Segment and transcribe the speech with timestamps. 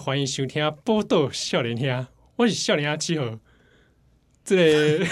[0.00, 1.86] 欢迎收听《报道少年兄》，
[2.36, 3.38] 我是少年兄七号。
[4.42, 5.06] 这个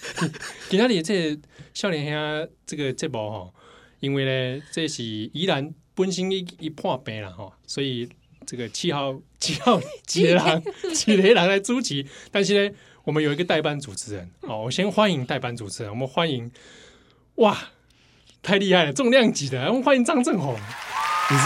[0.70, 1.42] 今天的这个
[1.74, 3.52] 少年兄这个节目哈，
[4.00, 8.08] 因为呢，这是依然本身一一破病了哈，所以
[8.46, 10.62] 这个七号 七号几个人
[10.94, 16.50] 几个人来主持，但是呢，我们有一个代班主持人，哦，我先欢迎代班主持人，我们欢迎
[17.34, 17.58] 哇，
[18.40, 20.58] 太厉害了，重量级的，我们欢迎张正宏。
[21.32, 21.44] 你是，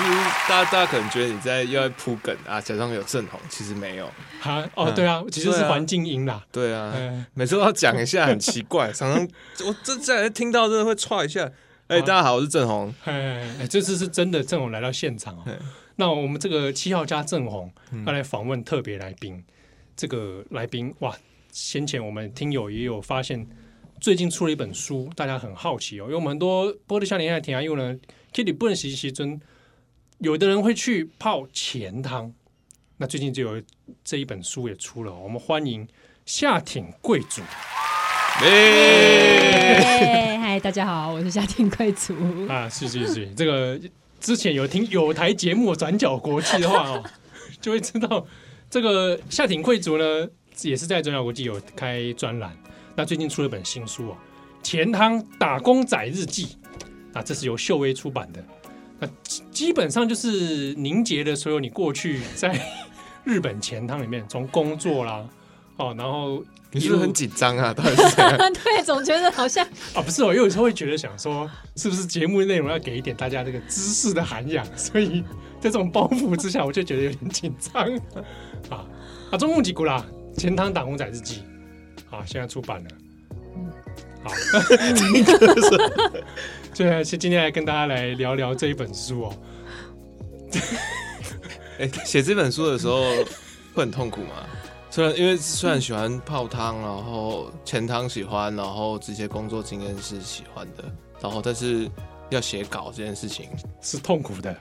[0.49, 4.11] 大家大家可能觉得你在又在铺梗啊，假装有正红，其实没有。
[4.41, 6.43] 哈哦，对啊，其实是环境音啦。
[6.51, 6.95] 对啊，
[7.35, 8.91] 每次都要讲一下，很奇怪。
[8.91, 9.29] 常常
[9.69, 11.45] 我这这听到真的会唰一下。
[11.89, 12.95] 哎、欸，大家好，我是正红。
[13.05, 15.45] 哎哎，这次是真的正红来到现场哦。
[15.97, 17.71] 那我们这个七号加正红
[18.07, 19.45] 要来访问特别来宾。
[19.95, 21.15] 这个来宾哇，
[21.53, 23.47] 先前我们听友也有发现，
[24.01, 28.01] 最近出了一本书，大家很好奇哦，因为我们很多波多少年爱听啊，因为呢
[28.33, 29.39] ，Kitty 不能洗洗尊。
[30.19, 32.33] 有的人会去泡钱汤，
[32.97, 33.63] 那最近就有
[34.05, 35.87] 这一本书也出了，我们欢迎
[36.25, 37.43] 夏挺贵族。
[38.41, 42.15] 哎，嗨，大家好，我是夏挺贵族。
[42.49, 43.79] 啊，是是是，这个
[44.21, 47.05] 之前有听有台节目转角国际的话哦，
[47.61, 48.25] 就会知道
[48.71, 50.29] 这个夏挺贵族呢，
[50.63, 52.57] 也是在转角国际有开专栏。
[52.95, 54.19] 那最近出了本新书啊，
[54.65, 56.57] 《钱汤打工仔日记》
[57.19, 58.45] 啊，这是由秀威出版的。
[59.01, 59.09] 那
[59.55, 62.61] 基本上就是凝结了所有你过去在
[63.23, 65.25] 日本钱汤里面，从工作啦，
[65.77, 67.73] 哦，然后你是不是很紧张啊？
[67.75, 68.17] 到底是
[68.65, 74.67] 对，总觉得好像啊，不是我，有时候会觉得想说，是不是节目内容要给一点大家这个知识的涵养？
[74.77, 75.23] 所以
[75.61, 77.83] 在这种包袱之下，我就觉得有点紧张
[78.69, 78.85] 啊
[79.31, 79.39] 啊！
[79.39, 80.05] 中共几股啦，
[80.39, 81.43] 《钱汤打工仔日记》
[82.15, 82.91] 啊，现在出版了，
[83.57, 83.73] 嗯，
[84.23, 84.31] 好。
[86.75, 89.35] 对，是今天来跟大家来聊聊这一本书哦。
[91.79, 93.01] 哎，写这本书的时候
[93.75, 94.47] 会很痛苦吗？
[94.91, 100.85] 虽然因为虽然喜欢泡汤，然后前汤喜欢，然后这些工作经验是喜欢的，
[101.21, 101.89] 然后但是
[102.31, 103.49] 要写稿这件事情
[103.81, 104.57] 是痛苦的。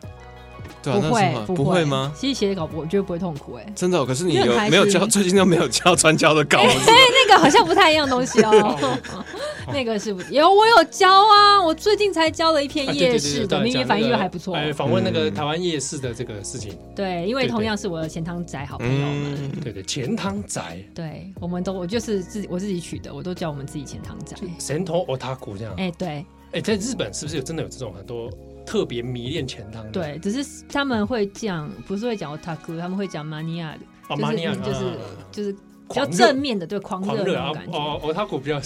[0.82, 2.12] 对啊，不会不会吗？
[2.16, 4.06] 其实写稿我觉得不会痛苦哎，真的、哦。
[4.06, 5.06] 可是你有没有交？
[5.08, 6.80] 最近都没有交专交的稿子？
[6.90, 6.94] 哎，
[7.28, 9.00] 那个好像不太一样东西哦。
[9.72, 14.56] 那个是不有我有交啊，我最近才交了一篇夜市的，明明反应又还不错。
[14.56, 16.78] 哎，访问那个台湾夜市的这个事情。
[16.96, 19.52] 对，因为同样是我的钱汤仔好朋友们。
[19.64, 20.62] 对对，钱汤仔。
[20.94, 24.36] 对，我们都我就是自己我自己取的，我都叫我们自己钱汤仔。
[24.60, 25.74] 神童奥塔古这样。
[25.78, 26.26] 哎，对。
[26.52, 28.30] 哎，在日本是不是有真的有这种很多？
[28.66, 33.80] 特别迷恋钱汤的，对，只是他们会讲，不是会讲 otaku，他们会讲 mania 的，
[34.10, 34.98] 哦，mania 就是
[35.32, 35.52] 就是
[35.88, 37.78] 比较正面的，对，狂热那种感觉。
[37.78, 38.60] 哦，otaku 比较，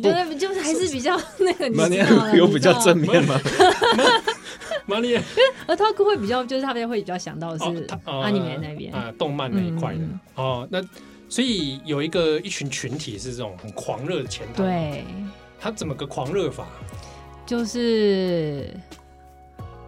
[0.00, 1.70] 对，就是还是比较那个。
[1.70, 3.38] mania 有比较正面吗？
[4.88, 7.64] mania，因为 otaku 会比较，就是他们会比较想到是
[8.06, 10.00] anime 那边啊，动漫那一块的。
[10.34, 10.82] 哦，那
[11.28, 15.04] 所以有一个一群群体是这种很狂热的钱汤，对，
[15.60, 16.66] 他怎么个狂热法？
[17.46, 18.74] 就是。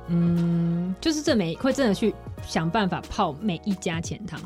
[0.08, 2.14] 嗯，就是这每会真的去
[2.46, 4.38] 想办法泡每一家钱汤，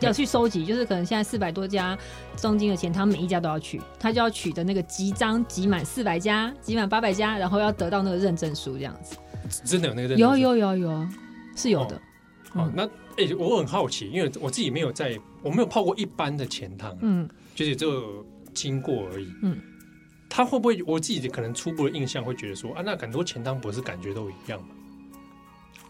[0.00, 1.98] 要去收集，就是可能现在四百多家
[2.36, 9.16] 中金的钱汤，每一家都要去，他就要取得那个集章集满四百家，集满八百家，然后要得到那个认证书，这样子。
[9.64, 10.18] 真的有那个认证？
[10.18, 11.08] 有有有有，
[11.56, 11.96] 是有的。
[12.52, 12.84] 哦，嗯、那
[13.16, 18.24] 哎、欸，我很好奇，因为我自己没有在，我没有泡过一般的钱汤，嗯，就是这个
[18.54, 19.58] 经过而已，嗯。
[20.28, 20.82] 他会不会？
[20.86, 24.68] 我自己可能初步的印象会觉得说啊，那很多钱汤不是感觉都一样吗？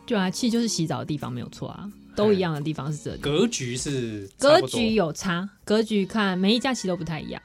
[0.07, 3.21] 对啊，其实就是洗澡的地方没有错啊，都一样的地方是这里。
[3.21, 7.43] 格局是格局有差，格局看每一家其实都不太一样。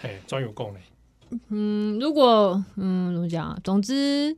[0.00, 0.80] 嘿，专有供嘞。
[1.48, 3.58] 嗯，如果嗯怎么讲？
[3.62, 4.34] 总之，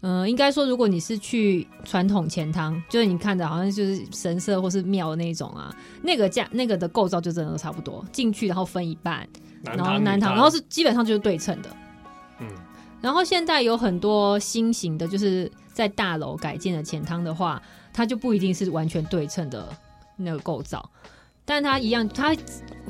[0.00, 9.26] 嗯、呃，应该说，如果你是去传统钱汤，就是你看的好像就是神社或是庙那种啊，那个价那个的构造就真的都差不多，进去然后分一半。
[9.64, 11.70] 然后南唐，然后是基本上就是对称的，
[12.40, 12.46] 嗯，
[13.00, 17.62] 然后现在有很多新型的，就是在大楼改建的前汤的话，
[17.92, 19.68] 它就不一定是完全对称的
[20.16, 20.88] 那个构造，
[21.44, 22.36] 但它一样，它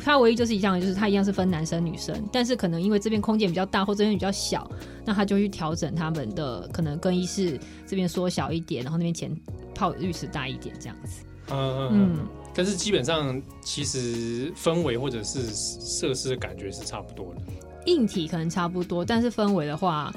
[0.02, 4.70] 它唯一就是一样的，就是它一样是分男生女生，但是可能因为这边空间比较大或这边比较小，
[5.04, 9.34] 那他就去调整他们的可能更衣室这边缩小一点，然后那边前
[9.74, 11.88] 泡浴室大一点这样子，嗯嗯。
[11.92, 17.40] 嗯但是基本上，其实氛围或者是设施的感觉是差不多的。
[17.86, 20.12] 硬体可能差不多，但是氛围的话，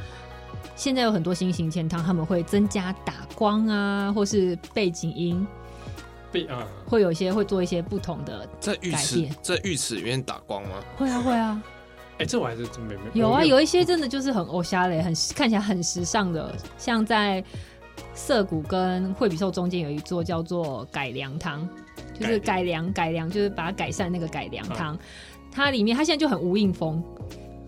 [0.76, 5.48] 现在有很多新型钱汤，他们会增加打光啊，或是背景音，
[6.32, 10.84] 背啊，会有一些会做一些不同的在浴池在浴池里面打光吗？
[10.98, 11.64] 会啊会啊。
[12.18, 17.44] 哎、欸，这我还是真没没有啊，有一些真的就是很欧夏嘞，很看起来很时尚的，像在
[18.14, 21.68] 涩谷跟惠比寿中间有一座叫做改良汤，
[22.20, 24.96] 就是改良改良，就是把它改善那个改良汤。
[24.96, 25.00] 嗯、
[25.52, 27.04] 它里面它现在就很无印风，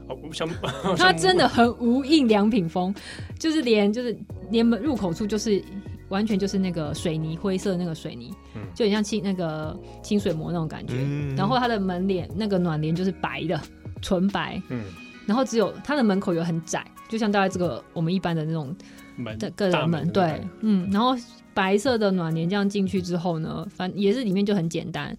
[0.98, 2.94] 它真的很无印良品风，
[3.40, 4.18] 就是连就是
[4.50, 5.64] 连门入口处就是。
[6.10, 10.94] 完全就是那个水泥灰色的那个水泥，嗯、就很像清那个清水膜那种感觉。
[11.00, 13.60] 嗯、然后它的门帘那个暖帘就是白的，
[14.02, 14.62] 纯白。
[14.70, 14.86] 嗯、
[15.26, 18.74] 然后只有它的门口有很窄，就像大概这个我们一般的那种
[19.18, 19.90] 门的个人门。
[19.90, 20.90] 门对，嗯。
[20.94, 21.14] 然后
[21.58, 25.18] 白色的暖帘这样进去之后呢，反也是里面就很简单。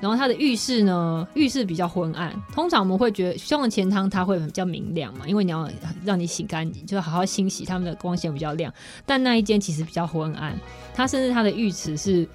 [0.00, 2.34] 然后它的浴室呢，浴室比较昏暗。
[2.54, 5.68] 通常我们会觉得，像钱汤它会比较明亮嘛，因为你要
[6.02, 8.72] 让你洗干净，就好好清洗，它们的光线比较亮。
[9.04, 10.58] 但那一间其实比较昏暗，
[10.94, 12.26] 它甚至它的浴池是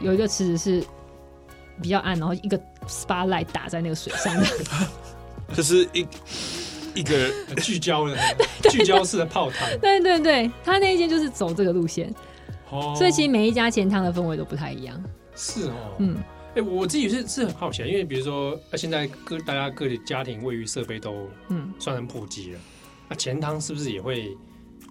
[0.00, 0.84] 有一个池子是
[1.80, 4.46] 比较暗，然后一个 spotlight 打在那个水上的，
[5.54, 6.06] 就是一
[6.94, 7.30] 一个
[7.62, 8.16] 聚焦的
[8.70, 9.66] 聚焦式的泡汤。
[9.80, 12.10] 对对对，它那一间就是走这个路线，
[12.70, 15.02] 哦、所以其实每一家钱汤的氛围都不太一样。
[15.34, 16.16] 是哦，嗯。
[16.54, 22.60] 哎、欸，我自己是是很好奇，因为比如说，现在各大家各的家庭卫浴设备都嗯算很普及了，
[23.10, 24.34] 那钱汤是不是也会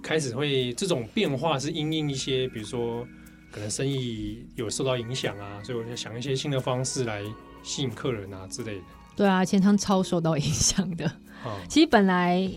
[0.04, 1.58] 开始会这种变化？
[1.58, 3.04] 是因应一些，比如说
[3.52, 7.24] 可能生意有受到影响啊，所以我就想一些新的方式来
[7.64, 8.82] 吸引客人啊之类的。
[9.16, 11.12] 对啊，钱汤超受到影响的。
[11.48, 12.48] 嗯、其实本来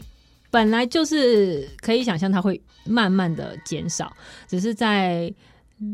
[0.51, 4.13] 本来就是可以想象它会慢慢的减少，
[4.47, 5.33] 只是在。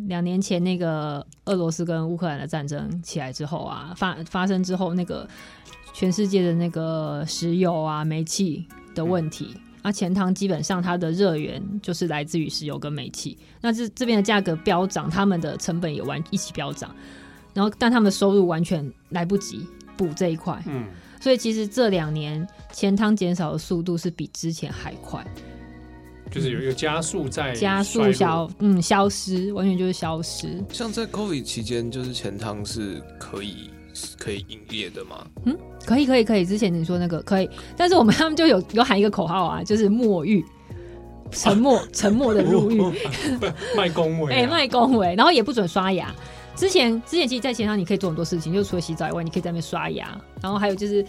[0.08, 5.28] 两年前那个俄罗斯跟乌克兰的战争起来之后啊，发发生之后，那个
[5.92, 16.96] 全世界的那个石油啊、煤气的问题，啊，钱塘基本上它的热源就是来自于石油跟煤气，那这这边的价格飙涨，他们的成本也完一起飙涨，
[17.52, 19.68] 然后但他们的收入完全来不及
[19.98, 20.86] 补这一块，嗯，
[21.24, 25.24] 所以其实这两年钱汤减少的速度是比之前还快。
[26.30, 30.62] 就是有一个加速在加速消嗯消失，完全就是消失。
[30.70, 33.70] 像在 COVID 期间，就是钱汤是可以
[34.18, 35.26] 可以营业的吗？
[35.46, 35.56] 嗯，
[35.86, 36.44] 可以可以可以。
[36.44, 40.44] 之前你说那个可以，但是我们他们就有有喊一个口号啊，就是墨玉，
[41.30, 42.82] 沉默、啊、沉默的 入狱，
[43.74, 46.14] 卖恭维， 哎卖恭维，然后也不准刷牙。
[46.56, 51.04] 之前之前其实，在前上你可以做很多事情，就除了洗澡以外，你可以在那边刷牙，然后还有就是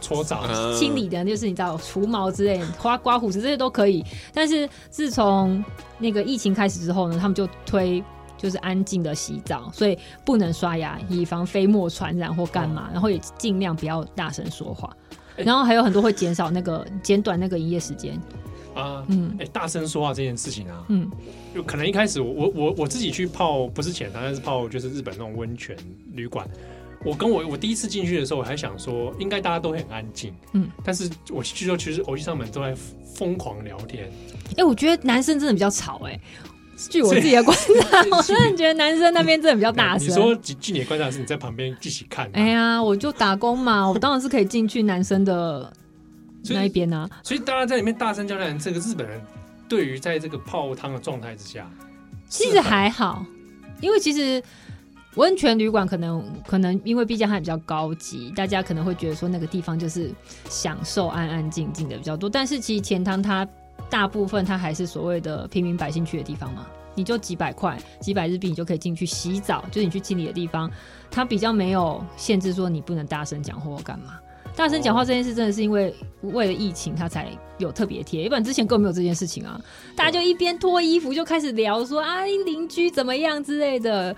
[0.00, 4.04] 搓澡、清理的，就是你知道除毛之类、刮刮胡子这些都可以。
[4.32, 5.62] 但是自从
[5.98, 8.02] 那个疫情开始之后呢，他们就推
[8.38, 14.94] 就是安静的洗澡，所以不能刷牙，以防飞沫传染或干嘛，然后也尽量不要大声说话，
[15.36, 18.18] 然后还有很多会减少那个减短那个营业时间。
[18.76, 21.10] 啊，嗯，哎、欸，大声说话这件事情啊，嗯，
[21.54, 25.74] 就可能一开始我我我我自己去泡不是浅汤，但是泡就是日本那种温泉
[26.12, 26.46] 旅馆。
[27.04, 32.74] 我跟我我第一次进去的时候，我还想说应该大家都很安静，嗯，但是我去说其实偶去上门都在
[33.14, 34.10] 疯狂聊天。
[34.50, 36.18] 哎、欸，我觉得男生真的比较吵，哎，
[36.90, 40.08] 据我自己的观察， 我真的觉得男生那边真的比较大声。
[40.08, 42.28] 你说据你的观察是你在旁边一起看？
[42.32, 45.72] 哎呀，我就打工嘛，我当然是可以进去男生的。
[46.54, 47.20] 那一边呢、啊？
[47.22, 49.20] 所以大家在里面大声叫嚷，这个日本人
[49.68, 51.70] 对于在这个泡汤的状态之下，
[52.28, 53.24] 其实还好，
[53.80, 54.42] 因为其实
[55.14, 60.10] 温泉旅馆可能可能因为毕竟它比较高级，大家可能会觉得说那个地方就是
[60.48, 62.28] 享受安安静静的比较多。
[62.28, 63.46] 但是其实钱汤它
[63.88, 70.70] 大部分它还是所谓的平民百姓去的地方嘛，你就几百块、几百日币，你就可以进去洗澡，就是你去清理的地方，
[71.10, 74.18] 它比较没有限制说你不能大声讲话或干嘛。
[74.56, 79.60] 大声讲话这件事真的是因为为了疫情，他才有特别贴，要不然之前根本没有这件事情啊。
[79.94, 84.16] 大家就一边脱衣服就开始聊说啊，邻居怎么样之类的，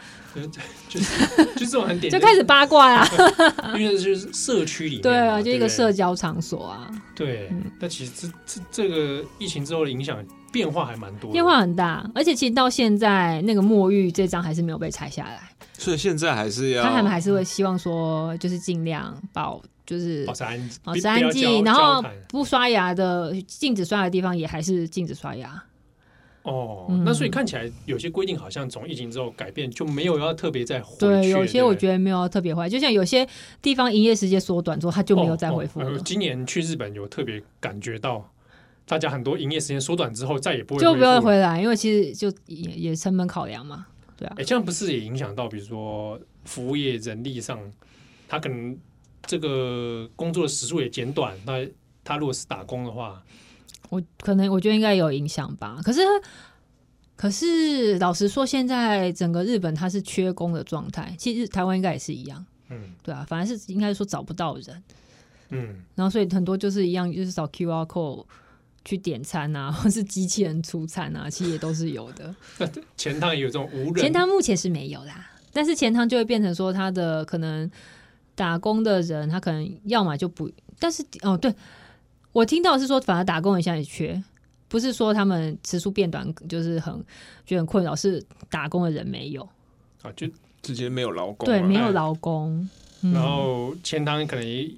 [0.89, 3.09] 就是就是这种很点，就开始八卦啊。
[3.77, 6.89] 因为就是社区里，对啊，就一个社交场所啊。
[7.17, 15.41] 对，但其实这这这个疫情之后的影响变化还蛮多，变化很大，而且其实到现在那个墨玉这张还是没有被拆下来，
[15.77, 19.61] 所以现在还是要，他们还是会希望说，就是尽量保。
[19.89, 25.65] 就是保持安静，保持安静，然后不刷牙的，禁止刷牙的地方也还是禁止刷牙。
[26.43, 30.99] 哦，嗯、那所以看起来有些规定好像从疫情之后改变，就没有要特别再回去。
[31.01, 33.27] 对，有些我觉得没有要特别坏，就像有些
[33.63, 35.89] 地方营业时间缩短之后，他就没有再恢复了。
[35.89, 36.03] 哦哦。
[36.05, 38.31] 今年去日本有特别感觉到，
[38.85, 43.87] 大家很多营业时间缩短之后再也不会就不会回来，因为其实就也也成本考量嘛，
[44.19, 44.35] 对啊。
[44.37, 47.59] 哎、欸，这样不是也影响到，比如说服务业人力上，
[48.29, 48.77] 他可能。
[49.29, 51.65] 这个工作的时数也减短，那
[52.03, 53.23] 他如果是打工的话，
[53.91, 55.79] 我可能我觉得应该有影响吧。
[55.85, 56.01] 可是，
[57.15, 62.45] 可是老实说，现在整个日本它是缺工的状态，其实台湾应该也是一样。
[62.71, 64.83] 嗯，对啊，反而是应该说找不到人。
[65.51, 68.25] 嗯，然后所以很多就是一样，就是找 QR code
[68.85, 72.35] 去点餐啊， 或是机器人出餐啊，其实也都是有的。
[72.97, 77.71] 钱汤也有这种无人，钱汤目前是没有啦，但是钱汤就会变成说它的可能
[78.39, 81.53] 打工的人，他可能要么就不，但是哦，对
[82.33, 84.23] 我听到是说，反而打工人现在也缺，
[84.69, 86.95] 不是说他们时数变短，就是很
[87.45, 89.43] 觉得很困扰，是打工的人没有
[90.03, 90.29] 啊，就
[90.63, 92.69] 直接没有劳工，对，没有劳工，
[93.03, 94.71] 嗯、然后钱塘可能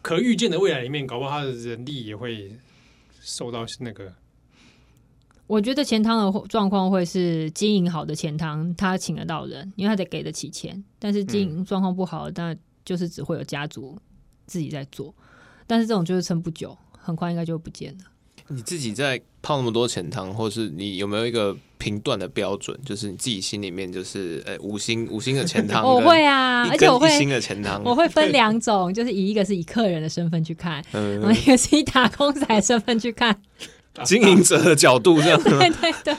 [0.00, 2.50] 可预见的未来里面，搞不好他的人力也会。
[3.24, 4.12] 受到那个，
[5.46, 10.82] 我觉得钱汤的状况会是经营好的钱汤，他请得到人，因为他得给得起钱。
[10.98, 13.98] 但是经营状况不好，那、嗯、就是只会有家族
[14.46, 15.14] 自己在做。
[15.66, 18.04] 但是这种就是撑不久，很快应该就不见了。
[18.48, 22.78] 你自己在泡那么多钱汤，或是你有没有一个评断的标准？
[22.84, 33.40] 就是你自己心里面就是，哎、欸，五星五星的钱汤， 我会啊，而且我会一星的钱汤， 我会分两种，就是以一个是以客人的身份去看，嗯，然后一个是以打工仔的身份去看，
[34.04, 36.16] 经营者的角度这样，对对对。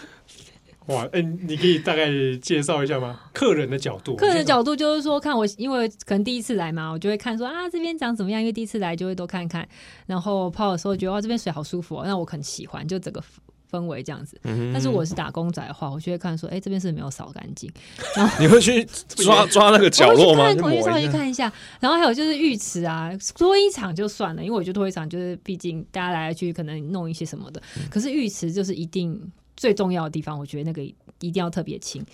[0.87, 2.09] 哇，哎、欸，你可以大概
[2.41, 3.19] 介绍一下吗？
[3.33, 8.41] 客人的角度，客人的角度就是说，看我，因为可能第一次来嘛，我就会看说啊，这边长怎么样？
[8.41, 9.65] 因为第一次来就会多看看，
[10.07, 13.23] 然后泡的时候觉得哇，这边水好舒服，哦，那我很喜欢，就整个
[13.71, 14.37] 氛围这样子。
[14.43, 17.71] 嗯、但是我是打工仔的话，我就会看说，哎、欸，这边是没有扫干净。
[18.17, 20.53] 然后你会去抓 抓那个角落吗？
[20.57, 21.49] 我会稍微看一下。
[21.79, 27.61] 然后还有就是浴池啊，多一场就算了，因为我觉得多一场就是毕竟大家来来去去可能弄一些什么的。
[27.77, 29.31] 嗯、可是浴池就是一定。
[29.63, 32.05] 最重要的地方，我觉得那个一定要特别清。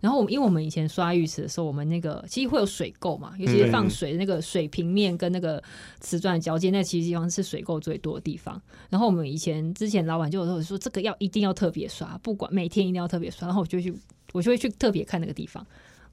[0.00, 5.62] 然后我们，因为我们以前刷浴池的时候，我们那个其实会有水垢嘛，尤其是放水的那个水平面跟那个
[6.00, 8.58] 瓷砖交接，那其实地方是水垢最多的地方。
[8.88, 13.46] 然后我们以前之前老板就有说，说这个要一定要特别刷，不管每天一定要特别刷。
[13.46, 13.94] 然后我就去，
[14.32, 15.66] 我就会去特别看那个地方，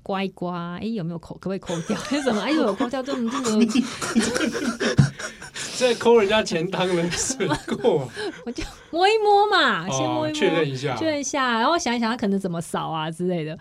[0.04, 1.36] 刮一刮，哎，有没有抠？
[1.36, 1.96] 可不可以抠掉？
[2.04, 2.42] 还是什么？
[2.44, 3.60] 哎呦，有抠掉这种这种。
[5.82, 7.48] 在抠人家钱当人水
[7.82, 8.08] 过，
[8.46, 13.58] 我就摸一摸嘛，哦、先摸一摸，确认一下，确认一下，然后想一想他可能怎么扫啊之类的。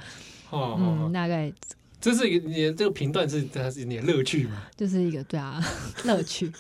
[0.50, 1.52] 哦，嗯，大概
[2.00, 4.62] 这是一个你的这个评断是它是你的乐趣吗？
[4.76, 5.62] 就是一个对啊，
[6.04, 6.50] 乐趣。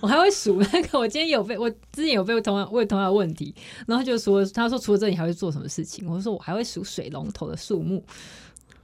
[0.00, 3.54] 我还会数那个，我今天有被我之前有被同样问同样的问题，
[3.86, 6.08] 然后就说他说除了这你还会做什么事情？
[6.10, 8.04] 我说我还会数水龙头的数目，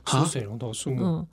[0.06, 1.02] 数水龙头数目。
[1.04, 1.26] 嗯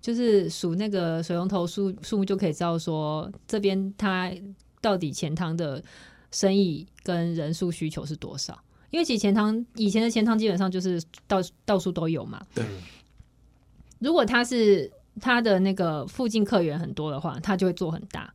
[0.00, 4.32] 就是数那个水龙头数数目就可以知道说这边它
[4.80, 5.82] 到底钱汤的
[6.30, 8.58] 生意跟人数需求是多少？
[8.90, 12.44] 因为其实钱汤以前的钱汤基本上就是到到处都有嘛。
[12.54, 12.64] 对。
[13.98, 14.90] 如果它是
[15.20, 18.32] 它的那个附近客源很多的话，它就会做很大，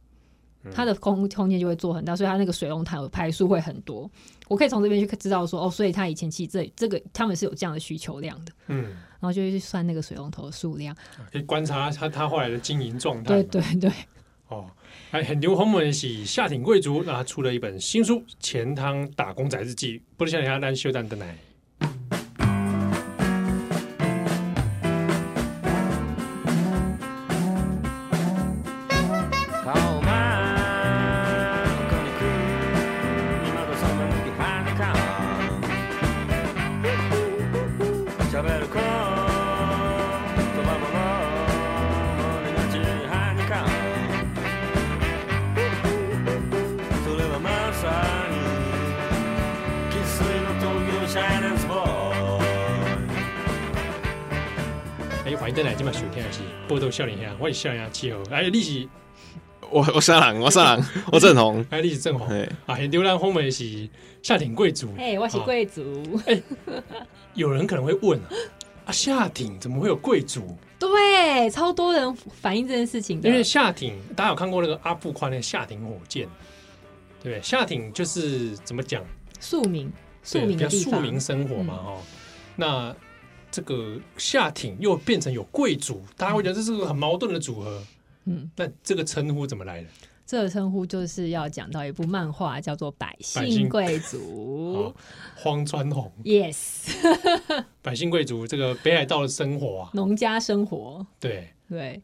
[0.72, 4.10] 它的空空间就会做很大，所以它那个水龙头排数会很多。
[4.48, 8.53] 我可以从这边去知道说哦，所以它以前其实这这个他们是有这样的需求量的。
[8.67, 8.95] 嗯。
[9.25, 10.96] 然后就会去算那个水龙头的数量，
[11.32, 13.41] 可以观察他他后来的经营状态。
[13.41, 13.91] 对对对，
[14.50, 14.70] 哦，
[15.10, 15.55] 还很牛。
[15.55, 21.36] 后面是夏町贵族，那出了一本新书《钱汤打工仔日记》，不能像人家单休蛋的奶。
[55.54, 58.20] 在哪今晚收听的是《报道少年兄》，我是少年七号。
[58.30, 58.88] 哎，你是
[59.70, 61.66] 我我三郎，我三郎，我正红。
[61.70, 62.28] 哎，你是正红。
[62.66, 63.88] 啊，很流浪后面是
[64.22, 64.94] 夏挺贵族。
[64.98, 66.20] 哎，我是贵族。
[66.25, 66.42] 哎，
[67.36, 68.20] 有人可能会问
[68.86, 70.58] 啊，夏挺怎么会有贵族？
[70.78, 73.22] 对，超多人反映这件事情。
[73.22, 76.28] 因为夏挺，大家有看过那个阿布宽那个夏挺火箭？
[77.24, 77.42] 对不对？
[77.42, 79.02] 夏町就是怎么讲？
[79.40, 79.92] 庶民，
[80.24, 82.02] 庶民的地方，庶民生活嘛，哦，
[82.56, 82.96] 那。
[83.55, 87.81] 这个下町又变成有贵族，大家会觉得这是个很矛盾的组合。
[88.25, 89.88] 嗯，那这个称呼怎么来的？
[90.25, 94.93] 这个称呼就是要讲到一部漫画，叫做《百姓贵族》。
[95.38, 96.89] 荒川弘，Yes，
[97.81, 101.07] 百姓贵族 这个北海道的生活啊，农家生活。
[101.17, 102.01] 对对，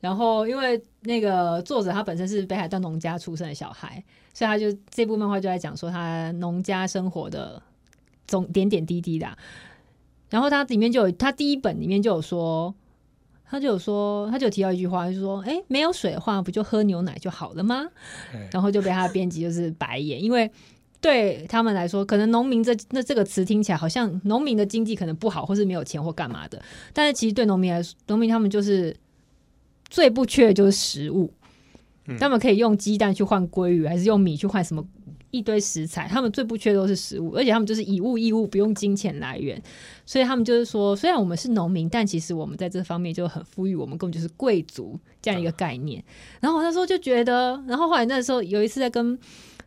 [0.00, 7.62] 然后因为那个作者他本身是北海道农家出生的小孩，所以他就这部漫画就在讲说他农家生活的
[8.26, 9.38] 总点点滴滴的。
[10.32, 12.74] 然后他里面就有，他第一本里面就有说，
[13.44, 17.86] 他就有说，他就有提到一句话，就是说，哎，没有水的话，不就喝牛奶就好了吗？
[18.50, 20.50] 然后就被他的编辑就是白眼，因为
[21.02, 26.62] 对他们来说，可能农民这那这个词听起来好像农民的经济可能不好，或是没有钱或干嘛的，
[26.94, 28.96] 但是其实对农民来说，农民他们就是
[29.90, 31.30] 最不缺的就是食物，
[32.18, 34.84] 他们可以用鸡蛋去换鲑鱼，还是用米去换什么
[35.30, 36.08] 一堆食材？
[36.08, 39.60] 他们最不缺的都是食物，而且他们就是以物易物，不用金钱来源。
[40.04, 46.02] 所以他们就是说，虽然我们是农民，但其实我们在这方面就很富裕，我们根本就是贵族这样一个概念。
[46.40, 49.18] 然后我那时候就觉得，然后后来那时候有一次在跟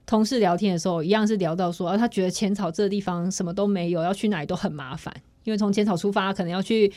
[0.06, 5.12] 同事聊天的时候，一样是聊到说，啊，他觉得浅草这个地方什么都没有，要去哪里都很麻烦，
[5.46, 6.92] 因为从浅草出发，可能要去。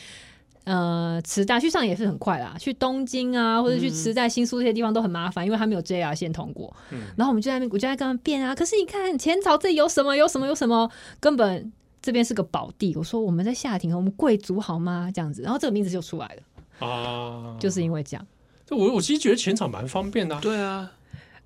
[0.69, 6.77] 呃，池袋去上也是很快啦，去东京啊，或者去池袋、新宿这些地方都很麻烦，嗯、因为他没有 JR 线通过。
[6.91, 8.55] 嗯、然后我们就在那边，我就在跟他们辩啊。
[8.55, 10.15] 可是你看前朝这有什么？
[10.15, 10.47] 有什么？
[10.47, 10.91] 有什么？
[11.19, 11.73] 根本
[12.03, 12.95] 这边是个宝地。
[12.97, 15.11] 我说我们在下町，我们贵族好吗？
[15.15, 18.27] 这样子，然后这个名字就出来了啊，就是因为这样。
[18.71, 20.41] 我我其实觉得前场蛮方便的、啊。
[20.43, 20.93] 对啊。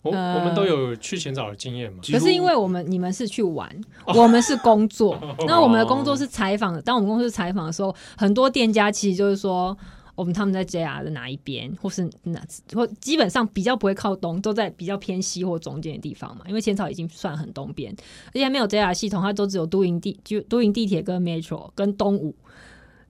[0.03, 2.01] 我我们都有去浅草的经验嘛？
[2.11, 3.69] 可是因为我们你们是去玩，
[4.07, 5.17] 我们是工作。
[5.47, 6.83] 那我们的工作是采访的。
[6.83, 9.77] 当我们公司采访的时候，很多店家其实就是说，
[10.17, 12.43] 我们他们在 JR 的哪一边，或是哪，
[12.75, 16.45] 或基本上比较不会靠东，都在比较偏西或中间的地方嘛。
[16.49, 17.95] 因为浅草已经算很东边，
[18.29, 22.35] 而且还没有 JR 系统，它都只有都营地，就都营地铁跟 Metro 跟东武。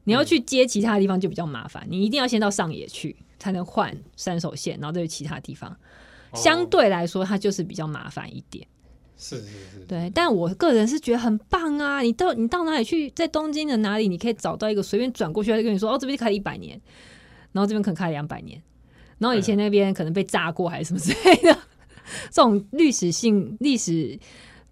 [0.04, 5.74] 你要去接其他地方就比较麻烦，你一定要先到上野去，才能换三手线，然后再去其他地方。
[6.34, 8.66] 相对来说，它就是比较麻烦一点。
[9.16, 10.10] 是是是，对。
[10.12, 12.00] 但我个人是觉得很棒啊！
[12.00, 16.80] 你到你到哪里去，在东京的哪里，你可以找到一个随便转过去，他就跟你说：“哦，这边开了一百年，
[17.52, 18.60] 然后这边可能开了两百年，
[19.18, 21.56] 然后以前那边可能被炸过还是什么之类的。
[22.32, 24.18] ”这种历史性、历史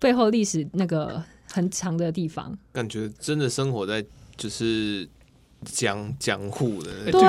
[0.01, 4.05] 背后历史那个很长的地方，感觉真的生活在
[4.37, 5.09] 就是
[5.65, 7.21] 江江户的对对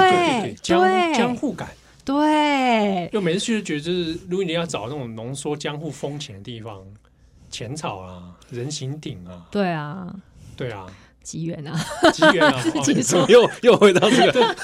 [0.41, 1.69] 对江江户感。
[2.03, 6.83] 对，就每次去就觉得，就是如果你要找那种浓缩江户风情的地方，
[7.49, 10.13] 浅草啊，人形町啊，对啊，
[10.57, 10.85] 对啊，
[11.21, 11.79] 吉原啊，
[12.11, 12.63] 吉原啊，
[13.27, 14.55] 又又回到这个，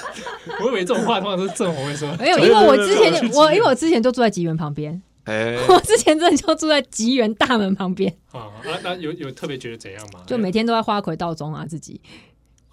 [0.61, 8.11] 我以为这种话通常都是正红会说，没有，因为我之前我因为我之前就住在吉原旁边，哎， 我之前真的就住在吉原大门旁边。
[8.31, 10.21] 啊，那那有有特别觉得怎样吗？
[10.25, 12.01] 就每天都在花魁道中啊，自己。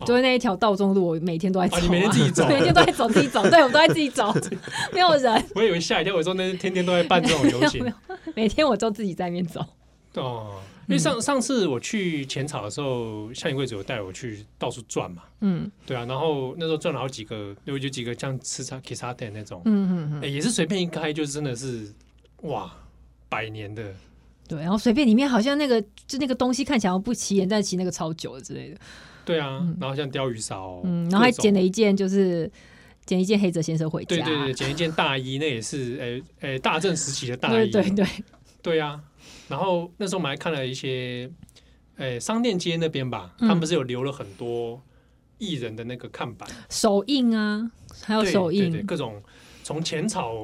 [0.05, 4.35] 就是那一条道中路，我每天都在走，你每天自己走， 每天都在走，自己走，对，我都在自己走，
[4.93, 5.45] 没有人。
[5.55, 7.93] 我以为吓一跳，我说那天天都在办这种 游行，
[8.35, 9.64] 每天我都自己在那边走。
[10.14, 21.93] 哦，因为上上次我去浅草的时候，夏云贵子有带我去到处转嘛，嗯，对啊，然后那时候转了好几个，有有几个像吃茶、吃茶店那种，嗯嗯嗯，也是随便一开就真的是
[22.43, 22.73] 哇，
[23.29, 23.93] 百年的，
[24.47, 28.77] 对，然后随便里面好像那个就那个东西看起来不起眼，但其实那个超久的之类的。
[29.25, 32.51] 对啊，然后像鯛鱼烧，嗯，然后还捡了一件，就是
[33.07, 38.07] 捡一件黑泽先生回家，对对对，捡一件大衣，那也是诶诶大正时期的大衣，对对对，
[38.63, 39.01] 对啊。
[39.49, 41.31] 然后那时候我们还看了一些，
[41.97, 44.81] 诶商店街那边吧，他们不是有留了很多
[45.39, 47.71] 艺人的那个看板、手印啊，
[48.03, 49.23] 还有手印，对对，各种
[49.63, 50.35] 从浅草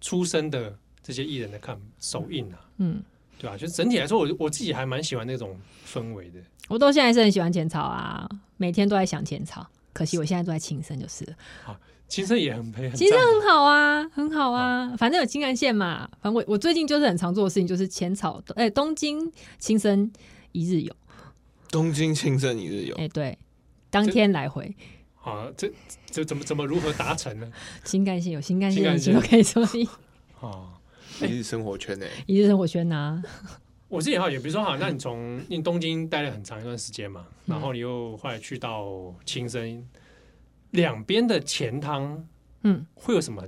[0.00, 3.02] 出生的这些艺人的看手印啊，嗯，
[3.38, 6.40] 对啊，就整体来说，我我自己还蛮喜欢那种氛围的。
[6.68, 9.66] 我到现在是很喜欢浅草啊，每天都在想浅草。
[9.92, 11.34] 可惜我现在都在青森就是了。
[11.66, 14.94] 啊，青森也很配，青森很好啊，很好啊。
[14.98, 16.08] 反正有新干线嘛。
[16.20, 20.12] 反正我我最近就是很常做的事情，就是浅草，哎、欸，东京青森
[20.52, 20.94] 一日游。
[21.70, 23.38] 东京青森一日游，哎、欸，对，
[23.90, 24.74] 当天来回。
[25.22, 25.72] 啊，这
[26.10, 27.50] 这怎么怎么如何达成呢？
[27.84, 29.88] 新干线有新干线，都可以说你。
[30.40, 30.74] 啊，
[31.22, 32.06] 一日生活圈呢？
[32.26, 33.22] 一日生活圈呐。
[33.88, 39.86] 我自己好，也比如说哈，那你从 你东京待了很长一段时间嘛，嗯、然后你又后来去到青森，
[40.72, 42.26] 两边的钱汤，
[42.62, 43.42] 嗯，会有什么，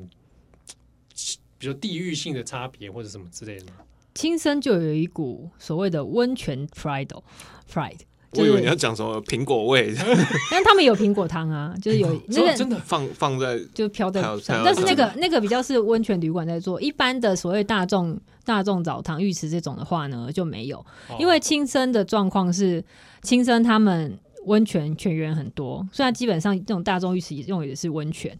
[1.58, 3.72] 比如地域性的差别或者什么之类的吗？
[4.14, 8.00] 青森就有一股所谓的温泉 pride，pride。
[8.32, 9.94] 我以为你要讲什么苹果味，
[10.50, 12.78] 但他们有苹果汤啊， 就是有那个真的？
[12.84, 20.84] 放放在就飘在上，但是那个那个比较是温泉旅馆在做，一般的所谓大众大众澡堂浴池这种的话呢就没有，
[21.18, 22.84] 因为青森的状况是
[23.22, 28.38] 青森他们温泉泉源很多，虽然基本上这种大众浴池用的是温泉。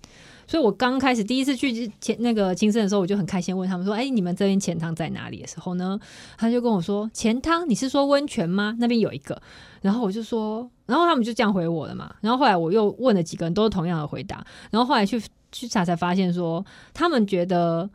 [0.49, 6.01] 所以，我刚开始第一次去前那个青森的时候，我就很开心问他们说：“哎、你们这边钱汤在哪里？”的时候呢，
[6.39, 8.75] 他就跟我说：“钱汤，你是说温泉吗？
[8.81, 9.41] 那边有一个。”
[9.83, 12.15] 然后我就说，然后他们就这样回我了嘛。
[12.23, 14.43] 然后后来我又问了几个人，都是同样的回答。
[14.71, 17.89] 然后后来去去查才发现说，他们觉得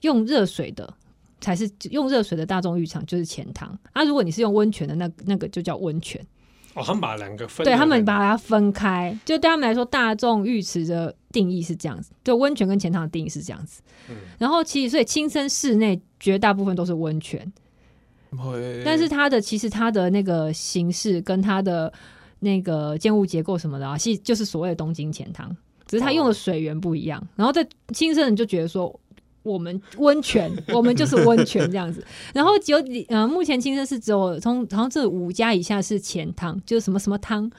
[0.00, 0.92] 用热水的
[1.40, 4.02] 才是用热水的大众浴场就是钱汤啊。
[4.02, 6.20] 如果你是用温泉的，那那个就叫温泉。
[6.80, 13.82] 哦，他们把两个分，对他们把它分开，就对他们来说，大众浴池的定义是这样子，就温泉跟浅汤的定义是这样子。
[14.08, 17.52] 嗯，然后其实所以青森市内绝大部分都是温泉，
[18.30, 18.82] 会。
[18.84, 21.92] 但是它的其实它的那个形式跟它的
[22.38, 25.54] 那个建物结构什么的啊，其实就是所谓的东京浅汤，
[25.86, 27.20] 只是它用的水源不一样。
[27.20, 28.98] 哦，然后在青森人就觉得说，
[29.42, 32.04] 我们温泉， 我们就是温泉这样子。
[32.34, 37.50] 然后只有呃，目前青森是只有从好像这五家以下是钱汤，就是什么什么汤，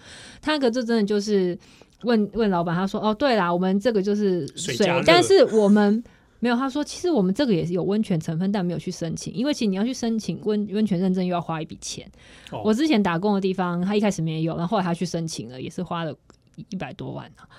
[0.42, 1.58] 他那个就真的就是
[2.04, 6.04] 问问老板，他说哦，对啦，我们这个就是水，水但是我们
[6.40, 6.56] 没有。
[6.56, 12.10] 他说其实我们这个也是有温泉成分，但没有去申请，因为其实你要去申请温温泉认证又要花一笔钱。
[12.52, 12.62] 哦。
[12.64, 16.16] 我之前打工的地方，他一开始没有，然后后来他去申请了，也是花了
[16.70, 17.42] 一百多万呢。
[17.42, 17.50] 啊、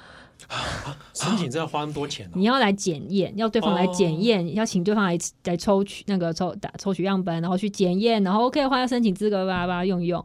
[1.15, 2.31] 申请这要花那么多钱、哦？
[2.35, 10.25] 你要来检验，要对方来检验、哦，要请对方来来抽取那个抽打抽取样本，然后去检验，然后 OK 的话要申请资格，吧吧用一用，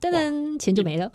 [0.00, 1.10] 噔噔，钱就没了。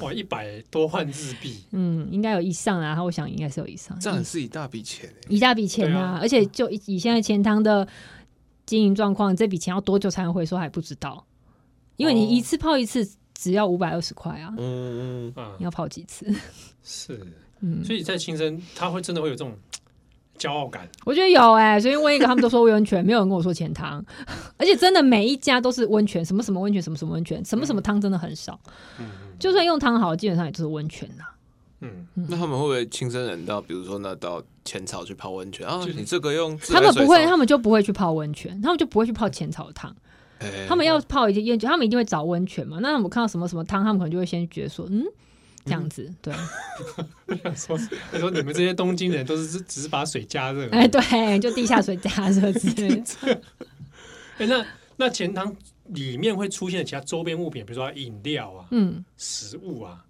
[0.00, 3.98] 哇，一百多万日币，嗯，应该有以上啊，我想应该是有以上。
[4.00, 6.18] 这很是一大笔钱，一大笔钱啊，啊！
[6.20, 7.86] 而且就以现在钱汤的
[8.66, 11.24] 经营状况，这笔钱要多久才能回收还不知道，
[11.96, 13.08] 因为你一次泡一次。
[13.34, 14.54] 只要五百二十块啊！
[14.56, 16.32] 嗯嗯，你要泡几次？
[16.82, 17.20] 是，
[17.60, 19.56] 嗯，所以在青森，他会真的会有这种
[20.38, 20.88] 骄傲感。
[21.04, 24.04] 我觉得有哎、欸，所以问一个，他们都说温泉，没有人跟我说钱汤，
[24.58, 28.58] 而且真的每一家都是温泉，什么什么温泉，什么什么温泉，什么什么汤，真的很少。
[28.98, 29.06] 嗯，
[29.38, 31.24] 就算用汤好，基本上也就是温泉呐。
[31.80, 35.84] 嗯，那他们会不会亲身人到，比如说那到浅草去泡温泉啊？
[35.96, 39.94] 你这个用他们不会，他们就不会去泡温泉，他们就不会去泡浅草汤。
[40.68, 42.78] 他们要泡一些温泉，他们一定会找温泉嘛。
[42.80, 45.04] 那我们看到什么什么汤，他们可能就会先觉得说，嗯，
[45.64, 46.34] 这样子，对。
[47.28, 47.78] 我想说，
[48.10, 53.42] 他说你们这些东京人都是只只是把水加热，哎，对，就地下水加热之类的。
[54.38, 55.54] 哎，那那钱汤
[55.86, 60.04] 里面会出现其他周边物品，比如说饮料啊，嗯，食物啊，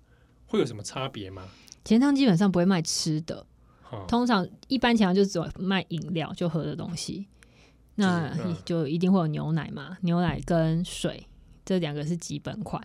[0.46, 1.42] 会有什么差别吗？
[1.84, 3.44] 钱汤基本上不会卖吃的，
[4.06, 7.26] 通常一般钱汤就只有卖饮料，就喝的东西。
[7.94, 8.34] 那
[8.64, 11.26] 就一定会有牛奶嘛，牛奶跟水
[11.62, 12.82] 这两个是基本款，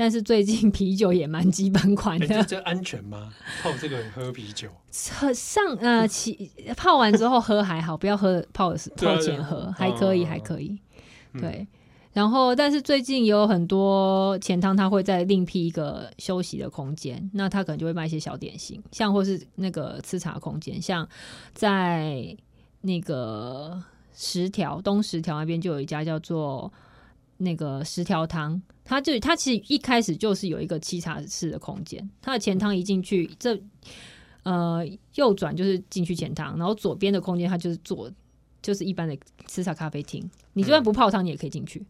[0.00, 2.26] 但是最近啤酒也蛮基本款的。
[2.26, 3.34] 欸、这安全吗？
[3.62, 4.66] 泡这个喝啤酒？
[5.20, 10.80] 喝上呃，起泡完之后喝还好，不要喝泡泡前喝，还可以，还可以。
[11.38, 11.68] 对，
[12.14, 21.06] 然后但是最近有很多钱汤，他会再另辟一个休息的空间，那他可能就会卖一些小点心，像或是那个吃茶空间，像
[21.52, 22.34] 在
[22.80, 23.78] 那个。
[24.12, 26.70] 十条东十条那边就有一家叫做
[27.40, 33.60] 那个十条汤，它就它其实一开始就是有一个沏茶室的空间，它的前汤一进去，这
[34.42, 38.10] 呃右转就是进去前汤，然后左边的空间它就是做
[38.62, 41.84] 就是一般的吃茶咖啡厅，你就算不泡汤你也可以进去，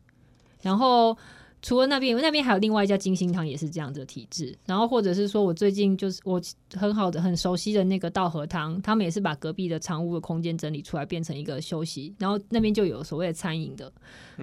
[0.62, 1.16] 然后。
[1.62, 4.56] 除了那边，那边还有另外一家金星堂，也是这样子的体制。
[4.64, 6.40] 然后或者是说我最近就是我
[6.74, 12.14] 很好的、很熟悉的那个稻荷汤，他们也是把隔壁的长屋的空间整理出来，变成一个休息。
[12.18, 13.92] 然后那边就有所谓的餐饮的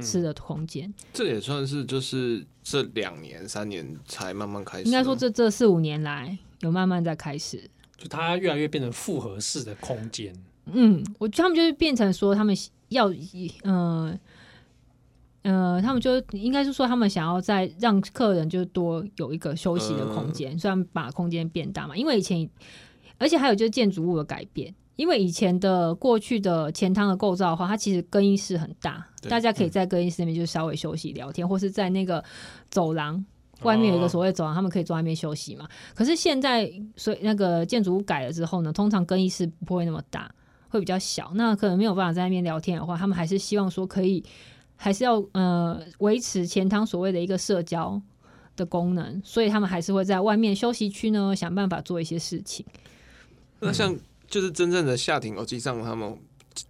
[0.02, 0.94] 吃的空间。
[1.12, 4.84] 这也算是就是这两年、三年才慢慢开始。
[4.84, 10.36] 应该说这这四五年来有慢慢在开始，就它越来越变成复合式的空间。
[10.66, 12.56] 嗯，我觉得他们就是变成说他们
[12.90, 13.10] 要
[13.64, 14.10] 嗯。
[14.10, 14.20] 呃
[15.50, 21.96] 呃，他们就应该是说，他们想要再让客人就多有一个休息的空间，呃，虽然把空间变大嘛。
[21.96, 22.50] 因为以前，
[23.18, 32.22] 而且还有就是建筑物的改变，因为以前的过去的前汤的构造的话，它其实更衣室很大，大家可以在更衣室那边就稍微休息聊天，嗯，或是在那个
[32.70, 33.24] 走廊
[33.62, 35.66] 外面有一个所谓走廊，哦，他们可以坐在那边休息嘛。
[35.96, 40.30] 可是现在，所以那个建筑物改了之后呢，通常更衣室不会那么大，
[40.68, 44.22] 会比较小，那可能没有办法在那边聊天的话，他们还是希望说可以。
[44.78, 48.02] 还是要呃维持钱汤所谓的一个社交
[48.56, 52.66] 的功能，所以他们还是会在外面休息区呢想办法做一些事情。
[53.60, 53.94] 那像
[54.28, 56.16] 就是真正的下町欧吉桑，他们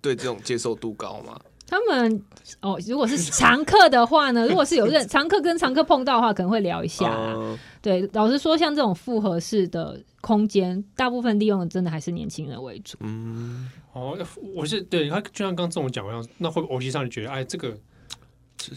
[0.01, 1.39] 对这种接受度高吗？
[1.69, 2.23] 他们
[2.61, 7.33] 哦，如果是常客的话呢，如果是有认 常客跟常客碰到的话，可能会聊一下啊。
[7.35, 7.57] Uh...
[7.81, 12.97] 对，老实说，像这种复合式的空间，大部分利用的真的还是年轻人为主。
[13.01, 14.17] 嗯，哦，
[14.55, 17.77] 我是对他就像刚刚这种讲一样，那会不会欧吉桑就觉得哎这个。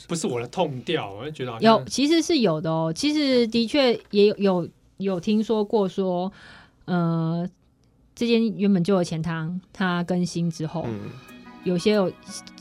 [0.07, 2.93] 不是我的痛调，我就觉得有，其实是有的哦。
[2.95, 6.31] 其实的确也有有有听说过说，
[6.85, 7.49] 呃，
[8.14, 11.11] 这间原本就有钱汤，它更新之后，嗯、
[11.64, 12.12] 有些有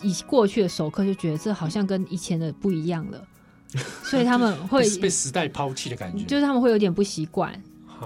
[0.02, 3.22] 以过去的熟客就觉得这好像跟以前的不一样了，
[4.02, 7.52] 所以他们会被时代抛弃的感觉，就是他们会有点不习惯，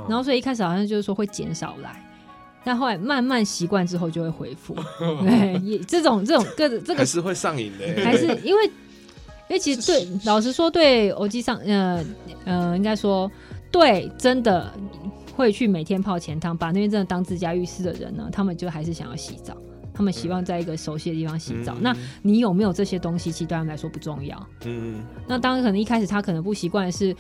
[0.10, 2.04] 然后所以一开始好像就是说会减少来，
[2.64, 4.76] 但后来慢慢习惯之后就会恢复。
[5.22, 8.72] 对，也这种这种个这个还是会上瘾的，还是因为。
[9.50, 12.04] 因为其实对，老实说，对欧基上，呃
[12.46, 13.30] 呃，应该说
[13.72, 14.72] 对，真的
[15.36, 19.56] 会去每天泡钱汤，把那边真的当自家浴室的人呢，他们就还是想要洗澡，
[19.94, 21.74] 他们希望在一个熟悉的地方洗澡。
[21.76, 24.48] 嗯、那你有没有这些东西，其实对他们来说不重要。
[24.66, 25.04] 嗯。
[25.28, 27.16] 那当然，可能一开始他可能不习惯，是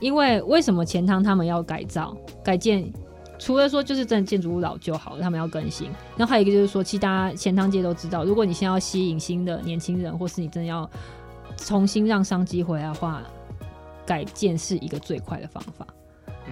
[0.00, 2.90] 因为为什么钱汤他们要改造、改建？
[3.38, 10.90] 除了说就是真的建筑物老旧好了，他们要更新，然后还有一个就是说，其实大家钱汤界都知道，如果你现在要吸引新的年轻人，或是你真的要
[11.56, 13.22] 重新让商机回来的话，
[14.04, 15.86] 改建是一个最快的方法。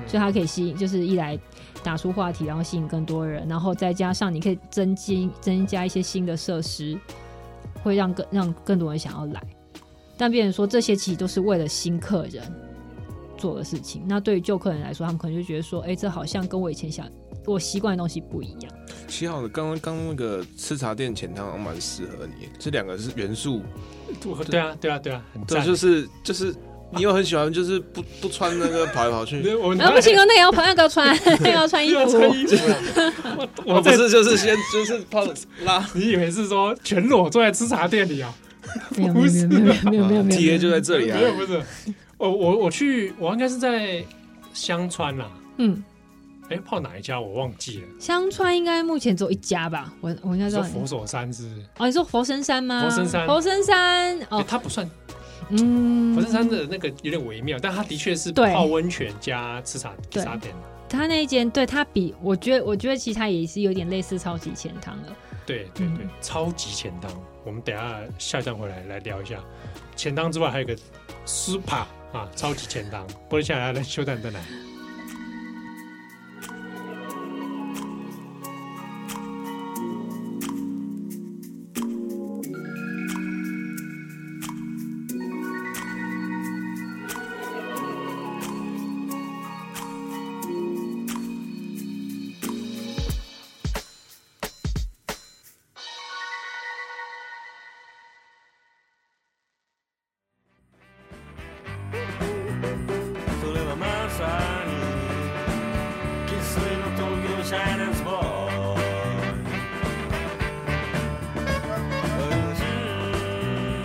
[0.09, 1.39] 所以它可以吸引，就是一来
[1.85, 6.99] 打出话题，然后吸引更多人，然后再加上你可以增进增加一些新的设施，
[7.81, 9.41] 会让更让更多人想要来。
[10.17, 12.43] 但别人说这些其实都是为了新客人
[13.37, 14.03] 做的事情。
[14.07, 17.07] 那对于旧客人来说，他们可能就觉得说，哎、欸，这好像跟我以前想
[17.47, 18.73] 我习惯的东西不一样。
[19.15, 23.63] 七号的刚刚刚那个吃茶店前汤蛮适合你，这两个是元素。
[24.21, 26.53] 对啊，对啊，对啊，很对，就是就是。
[26.97, 29.41] 你又很喜欢，就是不不穿那个跑来跑去。
[29.41, 32.09] 然后不行哦，那个要那个要穿，那 个要穿衣服。
[32.09, 32.57] 穿衣服。
[33.65, 35.27] 我不是，就是先就是泡
[35.65, 35.85] 拉。
[35.93, 38.33] 你以为是说全裸坐在吃茶店里啊？
[38.97, 40.41] 没有没有没有没有没有没有没有。
[40.41, 41.19] 贴就在这里啊。
[41.19, 41.61] 没有不是，
[42.17, 44.05] 我我我去，我应该是在
[44.53, 45.29] 香川啦。
[45.57, 45.83] 嗯。
[46.51, 47.89] 哎，泡哪一家我忘记了。
[47.99, 49.93] 香川应该目前只有一家吧？
[50.01, 50.63] 我我应该知道。
[50.63, 51.45] 佛手山是？
[51.79, 52.83] 哦，你说佛生山吗？
[52.83, 53.27] 佛生山。
[53.27, 54.89] 佛生山哦，它不算。
[55.51, 60.55] 嗯，佛生山的那个有点微妙，但它的确是泡温泉加吃茶茶店。
[60.89, 65.09] 他那一间对它比，我觉得我觉得其实他也是有点类似超级钱汤的。
[65.45, 67.11] 对对对，超级钱汤。
[67.45, 69.39] 我们等下下一段回来来聊一下
[69.97, 70.77] 钱汤之外，还有个
[71.25, 73.07] super 啊，超级钱汤。
[73.07, 74.41] 不过现在来休蛋蛋来。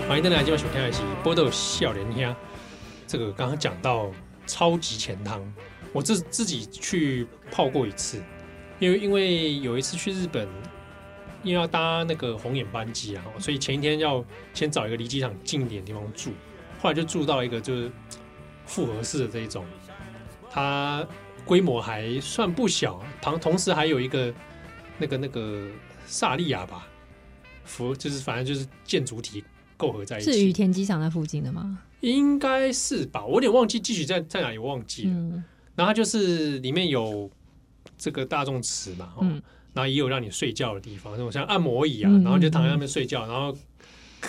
[0.10, 2.24] 欢迎大家今晚收听的是《波豆笑脸兄》。
[3.06, 4.10] 这个刚刚讲到
[4.48, 5.39] 超级钱汤，
[5.93, 8.19] 我自自己去泡过一次，
[8.80, 10.50] 因为因为有一次去日本，
[11.43, 16.32] 因为要搭那个红眼班机啊，所以前一天要先找一个离机场近一点的地方住，
[16.82, 17.91] 后来就住到一个就是
[18.65, 19.63] 复合式的这一种，
[20.50, 21.08] 它
[21.45, 24.34] 规模还算不小，同同时还有一个
[24.98, 25.67] 那个那个
[26.08, 26.88] 萨莉亚吧，
[27.63, 29.43] 佛就是反正就是建筑体。
[29.80, 30.32] 构合在一起。
[30.32, 31.80] 是羽田机场那附近的吗？
[32.02, 35.12] 应该是吧，我有点忘记具体在在哪里，忘记了。
[35.12, 35.44] 嗯、
[35.76, 37.30] 然后就是里面有
[37.98, 39.42] 这个大众池嘛，嗯，
[39.74, 43.54] 然后也有让你睡觉的地方，那种像按摩椅啊，嗯、然后就躺在那边睡觉，然后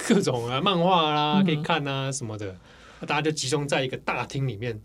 [0.09, 2.51] 各种啊漫画啦可以看啊什么的，
[3.01, 4.81] 嗯、大家就集中在一个大厅里面，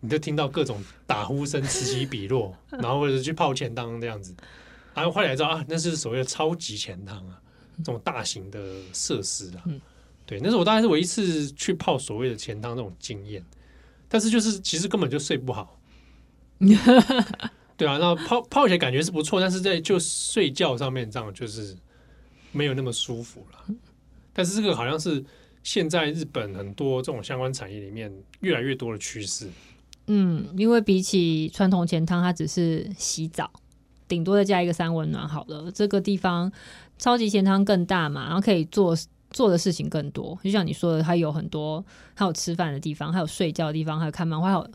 [0.00, 4.34] 你就听到各种打呼声此起彼落， 然后或者是去泡钱汤这样子，
[4.94, 7.40] 然后后来知道啊，那是所谓的超级钱汤啊，
[7.78, 8.60] 这种大型的
[8.92, 9.62] 设施啊。
[9.66, 9.80] 嗯
[10.26, 13.40] 对，那是我大概是我一次去泡所谓的钱汤那种经验，
[14.08, 15.78] 但是就是其实根本就睡不好。
[17.76, 21.76] 对啊，那泡泡起来感觉是不错，但是在就睡觉上面这样就是
[22.50, 23.74] 没有那么舒服了。
[24.32, 25.24] 但是这个好像是
[25.62, 29.48] 现在日本很多这种相关产业里面越来越多的趋势。
[30.08, 33.48] 嗯，因为比起传统钱汤，它只是洗澡，
[34.08, 35.70] 顶多再加一个三温暖好了。
[35.70, 36.50] 这个地方
[36.98, 38.96] 超级钱汤更大嘛，然后可以做。
[39.30, 41.84] 做的事情更多，就像你说的，他有很多，
[42.14, 44.70] 还有吃饭的地方，还有睡觉的地方，还有看漫画，还有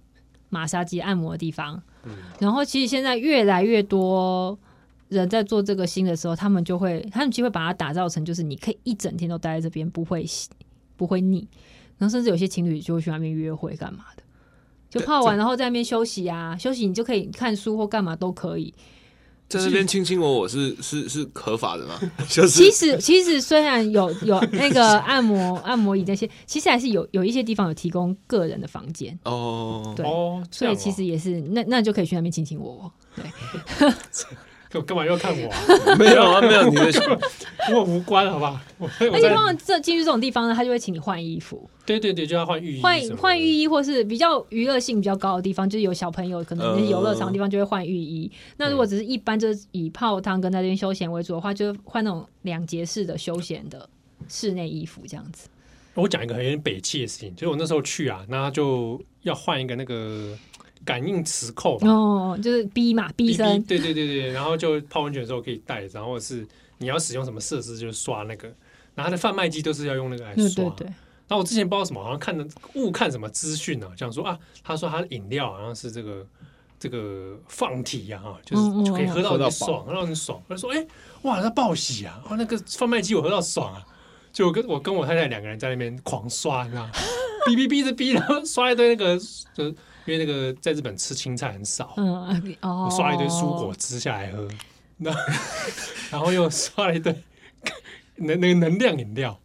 [0.49, 1.81] 马杀鸡按摩的地方。
[2.03, 4.57] 嗯、然后其实现在越来越多
[5.09, 10.25] 人在做这个新的时候，他们就会，他们就会把它打造成，就是你可以一整天都待在这边，不会
[10.97, 11.47] 不会腻。
[11.97, 14.23] 然后甚至有些情侣就会去那边约会干嘛的，
[14.89, 18.73] 就泡完然后在那边休息啊，休息你就可以看书或干嘛都可以。
[19.59, 21.99] 在那边卿卿我我是 是是合法的吗？
[22.29, 29.93] 就是其实其实虽然有有那个按摩按摩椅那些，其实还是有有一些地方有提供个人的房间哦。
[29.95, 30.05] 对，
[30.51, 32.91] 所以其实也是那那就可以去那边卿卿我我。
[33.15, 33.91] 对。
[34.79, 35.49] 干嘛要看我？
[35.97, 36.91] 没有啊， 没有你的，
[37.67, 38.63] 跟我无关，好吧？
[38.79, 41.67] 而且通常这进去这种地方呢，他就会请你换衣服。
[41.85, 42.81] 对对对，就要换浴衣。
[42.81, 48.31] 换换浴衣，或是比较娱乐性比较高的地方，就是有小朋友可能游乐场的地方，就会换浴衣。
[48.57, 53.89] 那如果只是一般就是以泡汤跟在这边休闲为主的话，就换那种两节式的休闲的
[54.29, 55.49] 室内衣服这样子。
[55.95, 60.37] 我讲一个很有点北气的事情，就是我那时候去啊，那就要换一个那个。
[60.85, 68.47] 感应磁扣哦，就是 B 嘛，B 声，对对对对，然后就泡温泉的时候可以带，然后是你要使用什么设施，就是刷那个，
[68.95, 70.43] 然后它的贩卖机都是要用那个来刷。
[70.43, 70.87] 对对对。
[70.87, 76.27] 然后我之前不知道什么，好像看的误看什么资讯呢，讲说啊，他说他的饮料好像是这个
[76.77, 80.43] 这个放体呀，哈，就是就可以喝到很爽，喝到很爽。
[80.49, 80.85] 他说：“哎，
[81.21, 82.21] 哇，那报喜啊！
[82.29, 83.81] 哇，那个贩卖机我喝到爽啊！”
[84.33, 86.89] 就我跟我跟我太太两个人在那边狂刷，你知道，
[87.47, 89.17] 哔哔哔的哔，然后刷一堆那个，
[89.53, 89.73] 就
[90.05, 94.47] 因为那个在日本吃青菜很少，嗯哦，刷一堆蔬果汁下来喝，
[94.97, 95.11] 那
[96.11, 97.15] 然后又刷了一堆
[98.17, 99.39] 能那个能量饮料，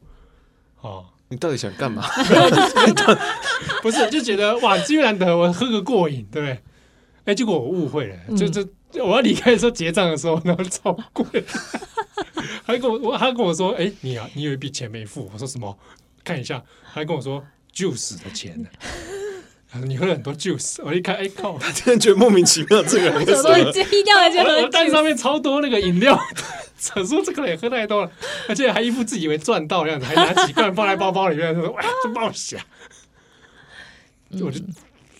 [0.80, 2.06] 哦，你到底想干嘛？
[3.82, 6.62] 不是，就觉得哇，机会难得，我喝个过瘾，对不对？
[7.26, 8.64] 哎，结果我误会了，就就
[9.04, 11.44] 我要离开的时候结账的时候，然后超贵，
[12.64, 15.76] 还跟我我他跟我说，哎，你啊，你有一笔钱没付，我说什么？
[16.22, 16.62] 看一下，
[16.94, 18.60] 他跟我说 juice 的钱。
[18.62, 18.68] 呢？
[19.84, 23.50] 你喝了很多 juice，我一看，哎 靠，他真的觉得莫名其妙，这个人为什么？
[23.50, 26.18] 我我单上面超多那个饮料，
[26.78, 28.10] 想说这个人也喝太多了，
[28.48, 32.60] 而且还一副自以为赚到的样子，还拿几罐放在包包里面，说哇，真冒险。
[34.40, 34.60] 我就。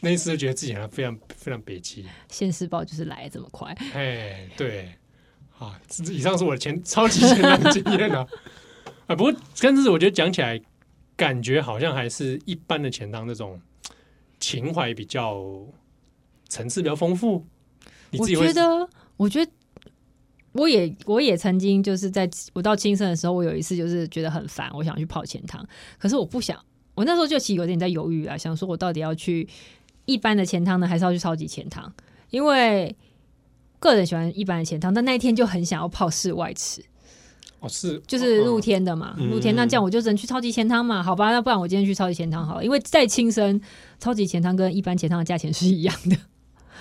[0.01, 3.75] 那一次就觉得自己好像非常非常憋气，现世报就是来这么快。
[3.95, 4.93] 哎，对，
[5.59, 5.75] 啊，
[6.11, 8.25] 以上是我的前超级前当经验啊。
[9.09, 10.61] 啊，不过但是我觉得讲起来，
[11.17, 13.59] 感觉好像还是一般的钱汤那种
[14.41, 15.45] 情怀比较
[16.49, 17.45] 层次比较丰富。
[18.11, 19.53] 你自己我觉得，我觉得
[20.53, 25.67] 我也我也曾经就是在我到青森的时候，我有一次就是觉得很烦，我想去泡钱汤，
[25.99, 26.59] 可是我不想，
[26.95, 29.49] 我那时候就其实有点在犹豫啊，想说我到底要去。
[30.09, 31.93] 一般的钱汤呢，还是要去超级钱汤？
[32.31, 32.95] 因为
[33.81, 36.81] 个人喜欢一般的钱汤，但那一天就很想要泡室外池。
[37.67, 39.55] 哦，是，就是露天的嘛，嗯、露天。
[39.57, 41.03] 那这样我就只能去超级钱汤嘛？
[41.03, 42.65] 好吧，那不然我今天去超级钱汤好了。
[42.65, 43.61] 因为在青森，
[43.99, 46.17] 超级钱汤跟一般钱汤的价钱是一样的。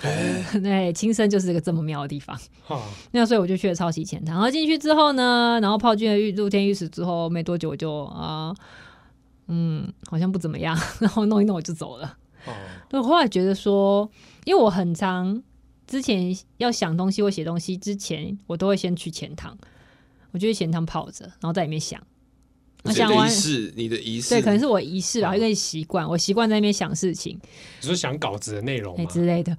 [0.02, 2.38] 对，对，青森就是一个这么妙的地方。
[3.12, 4.34] 那所以我就去了超级钱汤。
[4.34, 8.54] 然后进去之后呢，然后泡进了浴露天浴池之后，没多久我就啊，
[9.48, 10.78] 嗯，好像不怎么样。
[11.00, 12.16] 然后弄一弄我就走了。
[12.92, 14.08] 我后来觉得说，
[14.44, 15.42] 因为我很常
[15.86, 19.56] 之前要想东西或写东西之前，我都会先去钱汤，
[20.36, 21.98] 我就去钱汤泡着，然后在里面想。
[22.84, 27.36] 我想完是你的仪式，对，可能是我仪式啊，一个习惯，我习惯在那边想事情，
[27.80, 29.56] 你说想稿子的内容之类的，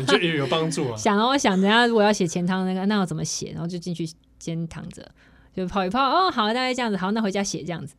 [0.00, 0.96] 你觉得有帮助 啊？
[0.96, 3.52] 想，然后想，等下如果要写前汤那个，那要怎么写？
[3.52, 4.06] 然后就进去
[4.38, 5.08] 先躺着，
[5.54, 6.02] 就泡一泡。
[6.02, 7.94] 哦，好，大概这样子，好，那回家写这样子。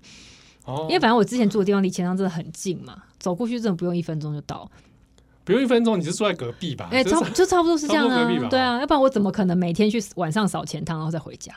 [0.65, 3.01] 哦，因为反正我之前住的地方离前汤真的很近嘛。
[3.17, 4.69] 走过去真的不用一分钟就到，
[5.43, 6.89] 不用一分钟，你是住在隔壁吧？
[6.91, 11.51] 哎、欸，差就差不多是这样啊，对啊，要不然我怎么可能每天去晚上扫钱汤然后再回家？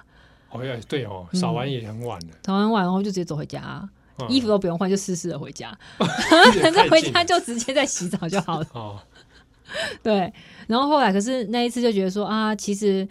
[0.57, 3.88] 哦呀，对哦，扫完也很晚了，扫、嗯、完晚然后就直接走回家、
[4.29, 5.77] 衣服都不用换，就湿湿的回家，
[6.61, 8.66] 反正回家就直接在洗澡就好了。
[8.73, 9.01] 哦，
[10.03, 10.33] 对，
[10.66, 13.07] 然后后来可是那一次就觉得说啊，其实。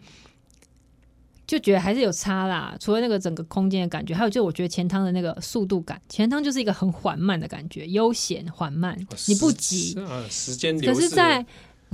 [1.48, 9.96] 就觉得还是有差啦，除了那个整个空间的感觉，还有就我觉得前汤的那个速度感，前汤就是一个很缓慢的感觉，悠闲缓慢，你不急，
[10.28, 10.92] 时间流。
[10.92, 11.46] 可是在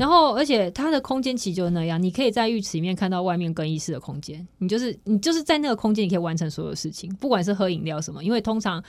[0.01, 8.83] 然后，而且它的空间其实就是那样，你可以在浴池里面看到外面更衣室的空间，你就是你就是在那个空间，你可以完成所有事情，不管是喝饮料什么，因为通常。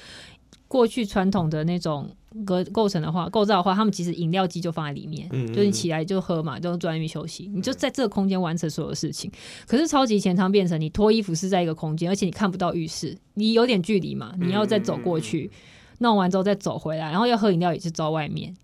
[0.68, 2.09] 过去传统的那种
[2.46, 9.31] 构构成的话，构造的话，他们其实饮料机就放在里面，嗯嗯，就是你起来就喝嘛，就坐在那边休息，你就在这个空间完成所有事情。
[9.66, 15.51] 可是超级前舱变成你脱衣服是在一个空间，而且你看不到浴室，你有点距离嘛，你要再走过去，
[15.98, 18.55] 弄完之后再走回来，然后要喝饮料也是走外面，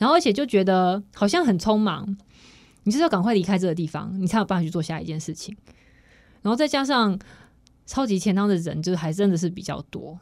[0.00, 2.16] 然后而且就觉得好像很匆忙，
[2.84, 5.54] 你就是要赶快离开这个地方，你才有办法去做下一件事情。
[6.40, 7.18] 然后再加上
[7.84, 10.18] 超级钱汤的人，就是还真的是比较多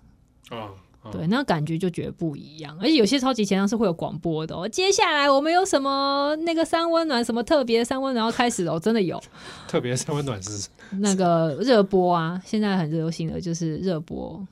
[0.50, 0.68] 啊。
[1.12, 4.68] 对，那感觉就觉得不一样，而且有些超级前汤是会有广播的哦。
[4.68, 9.18] 接下来我们有什么那个三温暖，什么特别三温暖要开始了哦，真的有
[9.68, 14.46] 特别三温暖是那个热播啊，现在很流行的就是热播，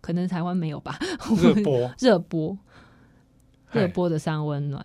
[0.00, 0.98] 可能台湾没有吧？
[1.40, 2.58] 热播 热播
[3.72, 4.84] 热播的三温暖，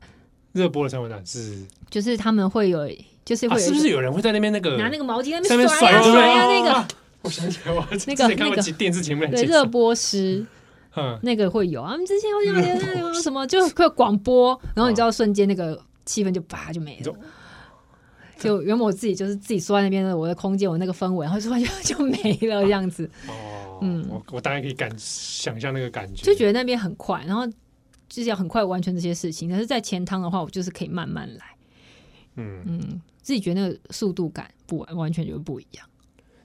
[0.54, 2.89] 热播的三温暖是就是他们会有，
[3.23, 6.88] 就是会是不是有人会在那边那个拿那个毛巾在那边甩啊甩啊那个？
[7.23, 10.45] 我想起来，我那个那个电视节目对热播师。
[10.95, 11.20] 嗯。
[11.24, 11.82] 那个会有。
[11.82, 17.14] 啊，我们之前好像那个什么，就会广播，然后你知道瞬间那个气氛就叭就没了，
[18.39, 23.09] 就原本我自己就是自己缩在那边的我的空间，我那个氛围，然后突然就就没了这样子。
[23.28, 27.47] 哦，嗯，我我当然可以感想象那个感觉，就觉得那边很快，然后
[28.10, 29.49] 就是要很快完成这些事情。
[29.49, 31.45] 但是，在前汤的话，我就是可以慢慢来。
[32.36, 35.88] 嗯嗯，自己觉得那个速度感不完完全就不一样。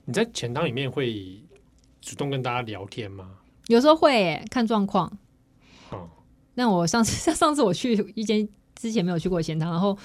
[0.05, 1.39] 你在钱汤里面会
[2.01, 3.29] 主动跟大家聊天吗？
[3.67, 5.11] 有时候会耶，看状况。
[5.91, 6.09] 哦，
[6.55, 9.97] 那我上次像 上次我去一间之前没有去过的钱汤，然后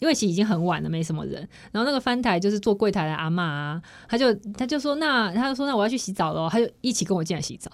[0.00, 1.48] 因为其实已经很晚了，没什么人。
[1.72, 7.70] 然后那个翻台就是做柜台的阿妈啊，他就他就说那他就说那我要去洗澡了，他就一起跟我进来洗澡。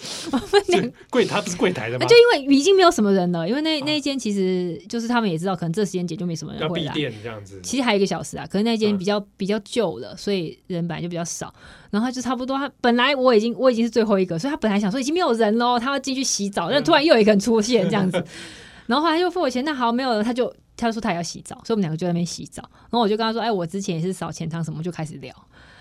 [0.32, 2.06] 我们两柜台不是柜台的吗？
[2.06, 6.86] 就因为已经没有什么人了，因为那那一间其实就是他们也知道，可能这时间点就没什么人会来。
[6.86, 7.60] 要闭店这样子。
[7.62, 11.52] 其实还有一个小时啊，可是那间比较、嗯、比较旧了，所以人本来就比较少。
[11.90, 18.22] 然后他就差不多，他本来我已经我已经是最后一个，所以他本来想说已经没有人喽，他要进去洗澡，但突然又有一个人出现这样子，
[18.86, 22.62] 然后后来又付我钱，那好没有了，他就他就说他也要洗澡，所以我们两个就在那边洗澡。
[22.72, 25.34] 然后我就跟他说，哎，我之前也是扫钱汤什么，就开始聊，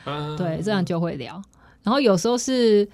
[0.06, 1.42] 嗯、对，这样就会聊。
[1.84, 2.88] 然后有时候是。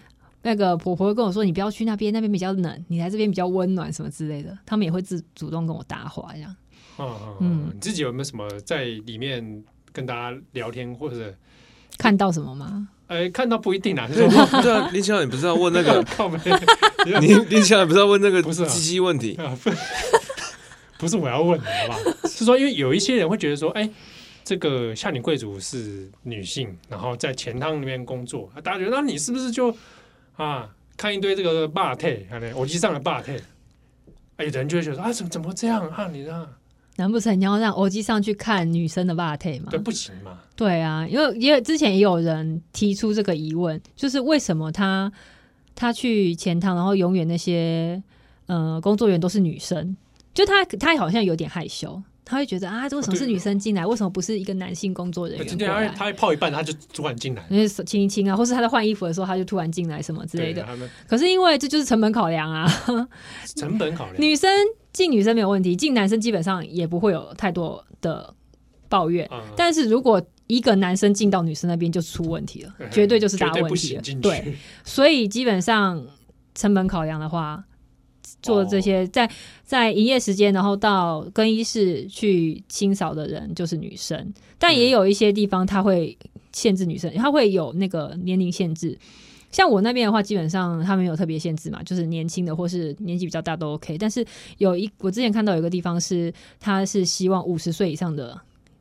[0.43, 6.55] 那个婆婆会跟我说：“你不要去那边，那边比较冷，你来这边比较温暖，什么之类的。”他们也会自主动跟我搭话，这样。
[6.99, 11.33] 嗯嗯，你自己有没有什么在里面跟大家聊天，或者
[11.97, 12.89] 看到什么吗？
[13.07, 14.05] 哎，看到不一定啊。
[14.13, 14.25] 对
[14.71, 16.05] 啊，林小姐，你不是要问那个？
[17.21, 18.41] 你 林小姐不是要问那个？
[18.43, 19.39] 不是鸡鸡问题？
[20.97, 21.99] 不是我要问的，好不好？
[22.27, 23.89] 是说，因为有一些人会觉得说，哎，
[24.43, 29.73] 这个夏女贵族是女性，然后在钱汤里面工作，大家觉得那你是不是就？
[30.35, 33.31] 啊，看一堆这个霸体，看那手机上的霸体，
[34.37, 36.07] 哎，有人就会觉得说啊，怎么怎么这样啊？
[36.11, 36.47] 你这样，
[36.95, 39.67] 难不成你要让手机上去看女生的霸体吗？
[39.69, 40.39] 对，不行嘛。
[40.55, 45.11] 对啊，因为因为之前也有人提出这个疑问，就是为什么他
[45.75, 48.01] 他去钱汤，然后永远那些
[48.47, 49.95] 呃工作人员都是女生，
[50.33, 52.01] 就他他好像有点害羞。
[52.25, 53.85] 他会觉得啊，为什么是女生进来？
[53.85, 55.45] 为什么不是一个男性工作人员？
[55.45, 60.65] 今天他会泡一半，他就突然进来，因为亲一亲啊，或是他在换衣服的时候，他就突然进来什么之类的。
[61.07, 62.65] 可是因为这就是成本考量啊，
[63.55, 64.21] 成本考量。
[64.21, 64.49] 女生
[64.93, 68.33] 进女生没有问题，进男生基本上也不会有太多的
[68.87, 69.27] 抱怨。
[69.31, 74.01] 嗯、但是如果一个男生进到女生那边就出问题了，绝对就是大问题了。
[74.21, 74.55] 对，
[74.85, 76.01] 所以基本上
[76.55, 77.63] 成本考量的话。
[78.43, 79.27] 做这些在
[79.63, 86.15] 在营业时间，然后到更衣室去清扫的人就是女生，但也有一些地方他会
[86.51, 88.95] 限制女生，他会有那个年龄限制。
[89.49, 93.97] 像我那边的话，基本上他没有特别限制嘛，就是年轻的或是年纪比较大都 OK。
[93.97, 94.25] 但是
[94.57, 98.39] 有一我之前看到有一个地方是，他是希望五十岁以上的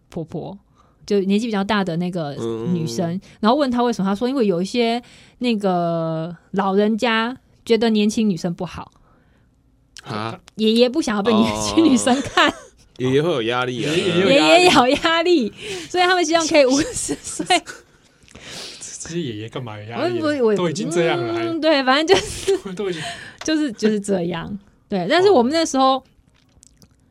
[0.09, 0.59] 婆婆，
[1.05, 2.35] 就年纪比较大的那个
[2.73, 5.03] 女生，然后问他为什么，他说因为有一些
[5.39, 7.37] 那个老人家
[7.67, 8.91] 觉得年轻女生不好。
[10.03, 10.39] 啊！
[10.57, 12.53] 爷爷不想要被年轻女生看，
[12.99, 13.93] 爷爷会有压力啊！
[13.95, 15.53] 爷爷有压力，
[15.89, 17.47] 所以他们希望可以五十岁。
[19.01, 20.21] 这些爷爷干嘛有压力？
[20.41, 23.03] 我都已经这样了，嗯，对，反正就是 都已经
[23.45, 24.59] 就是就是这样。
[24.89, 26.03] 对，但是我们那时候，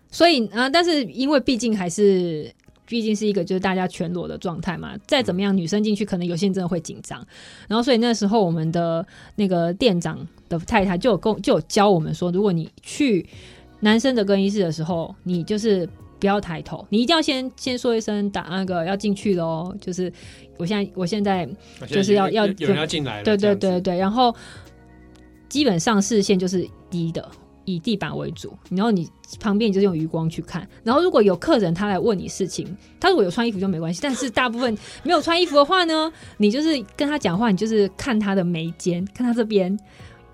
[0.10, 2.54] 所以啊，但是因为毕竟还是。
[2.92, 7.26] 毕竟是一个就是大家全裸的状态嘛，再怎么样女生进去，可能有些人真的会紧张。
[7.70, 9.06] 然后所以那时候我们的
[9.38, 13.26] 那个店长的太太就有跟就有教我们说，如果你去
[13.80, 15.88] 男生的更衣室的时候，你就是
[16.20, 19.74] 不要抬头，你一定要先先说一声打那个要进去喽。
[19.80, 20.12] 就是
[20.58, 21.48] 我现在我现在
[21.88, 23.98] 就是要要有人要进来，对对对对。
[23.98, 24.36] 然后
[25.48, 27.26] 基本上视线就是低的。
[27.66, 29.08] 以地板为主，然后你
[29.40, 30.68] 旁边你就用余光去看。
[30.84, 34.00] 然后如果有客人他来问你事情，他如果有穿衣服就没关系。
[34.04, 39.78] 但是大部分没有穿衣服的话呢，你就是跟他讲话，你就是看他的眉间，看他这边，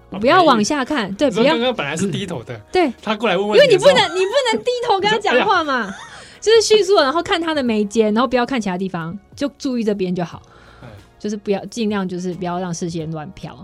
[0.10, 1.14] 不要往下看。
[1.16, 1.54] 对，不要。
[1.54, 5.96] 刚刚本来是低头的，嗯、对，他过来问问，因为你不能，你不能低头跟他 讲话嘛，哎、
[6.40, 10.42] 就是迅速，然后看他的眉间，然后不要看其他地方，就注意这边就好。
[10.82, 10.88] 哎、
[11.20, 13.62] 就是不要尽量就是不要让视线乱飘。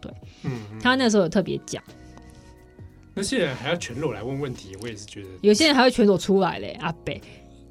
[0.00, 0.12] 对，
[0.42, 1.82] 嗯，嗯，他那时候有特别讲。
[3.14, 5.28] 那些人还要全裸来问问题，我也是觉得。
[5.40, 7.20] 有些人还会全裸出来嘞，阿北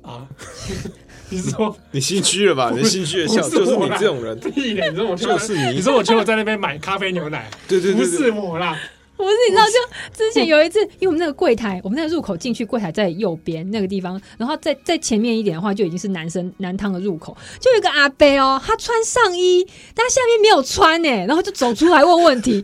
[0.01, 0.25] 啊！
[1.29, 2.71] 你说 你心虚了吧？
[2.75, 4.39] 你心虚的笑就是你这种人！
[4.55, 8.77] 你说我就是你，你说我全裸在那边买咖啡牛奶，对对对，不是我啦。
[9.24, 22.64] 不是，你知道，就之前有一次，因为我们那个柜台，我们那个入口进去柜台在右边那个地方，然后在在前面一点的话，就已经是男生男汤的入口，就有一个阿伯哦，他穿上衣，但他下面没有穿呢，然后就走出来问问题。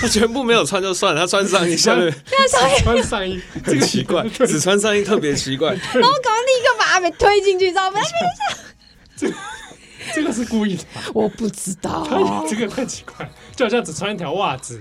[0.00, 2.14] 他 全部没有穿就算了，他穿上衣下面，
[2.84, 5.70] 穿上衣很奇怪，只穿上衣特别奇怪。
[5.70, 8.00] 然后赶快立刻把阿伯推进去，知道吗？
[9.16, 9.28] 这
[10.14, 12.06] 这个是故意的，我不知道，
[12.48, 14.80] 这个太奇怪，就好像只穿一条袜子。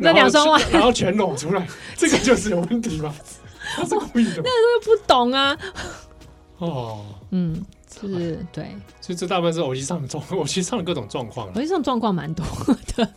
[0.00, 3.14] 那两双袜，然后全裸出来，这个就是有问题吧？
[3.76, 4.42] 他是故意的。
[4.42, 5.56] 那时候不懂啊。
[6.58, 7.62] 哦，嗯，
[8.00, 8.74] 是，对。
[9.00, 11.46] 所以这大部分是偶机上的状，偶机上的各种状况。
[11.54, 12.44] 偶机上状况蛮多
[12.96, 13.08] 的。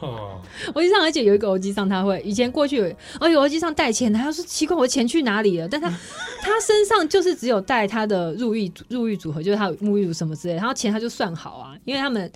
[0.00, 0.40] 哦。
[0.74, 2.86] 偶机上，而且有一个偶机上，他会以前过去有，
[3.20, 5.68] 哦，有偶机上带钱，他要说奇怪，我钱去哪里了？
[5.68, 5.88] 但他
[6.40, 12.30] 他身上就是只有带他的入浴入浴组合，就是他有沐浴乳什么之类的，然后钱他就算好啊，因为他们。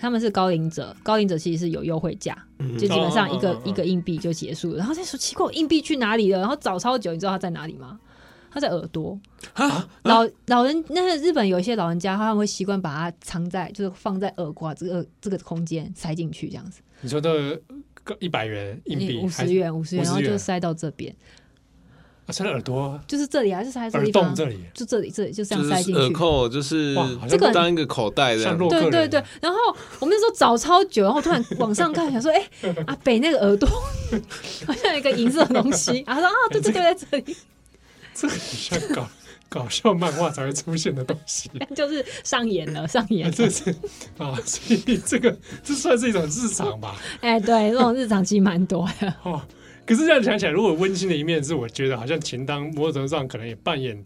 [0.00, 4.78] 他们是高龄者，高龄者其实是有优惠价，嗯、就基本上一个、哦、一个硬币就结束了。
[4.78, 6.38] 然后再说奇怪，硬币去哪里了？
[6.40, 8.00] 然后找超久，你知道他在哪里吗？
[8.50, 9.20] 他在耳朵。
[9.52, 16.80] 啊、老老人，那个日本有一些老人家，他们会习惯把它藏在，就是放在耳瓜这个这个空间塞进去这样子。
[17.02, 17.60] 你说的
[18.18, 21.14] 一百元硬币，五十元，五十元，然后就塞到这边。
[22.32, 26.00] 塞耳朵，就是这里啊，就塞这耳洞这里，就这里，这里就这样塞进去。
[26.00, 26.96] 耳扣就是
[27.28, 29.22] 这个当一个口袋的，对对对。
[29.40, 29.58] 然后
[29.98, 33.68] 我们那时候找超久，然后突然往上看，想说，哎，阿北那个耳朵
[34.66, 36.02] 好像有一个银色的东西。
[36.06, 37.36] 然后说啊，对对对，在这里。
[38.12, 39.08] 这很像搞
[39.48, 43.32] 搞笑漫画才会出现的东西， 就是上演了，上演了。
[43.32, 43.70] 这是
[44.18, 46.96] 啊，所以这个这算是一种日常吧？
[47.20, 49.14] 哎，对，这种日常其实蛮多的。
[49.22, 49.40] 哦。
[49.90, 54.00] 可是这样想起来，如果温馨的一面是，我觉得好像钱当某种程度上可能也扮演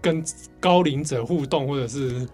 [0.00, 0.24] 跟
[0.58, 2.26] 高龄者互动或者是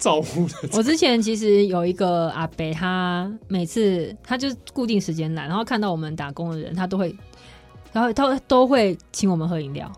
[0.00, 0.54] 照顾的。
[0.72, 7.14] 我之前其实有一个阿伯，他每次他就是固定时间来，然后看到我们打工的人，他都会，
[7.92, 9.88] 然后他都会请我们喝饮料，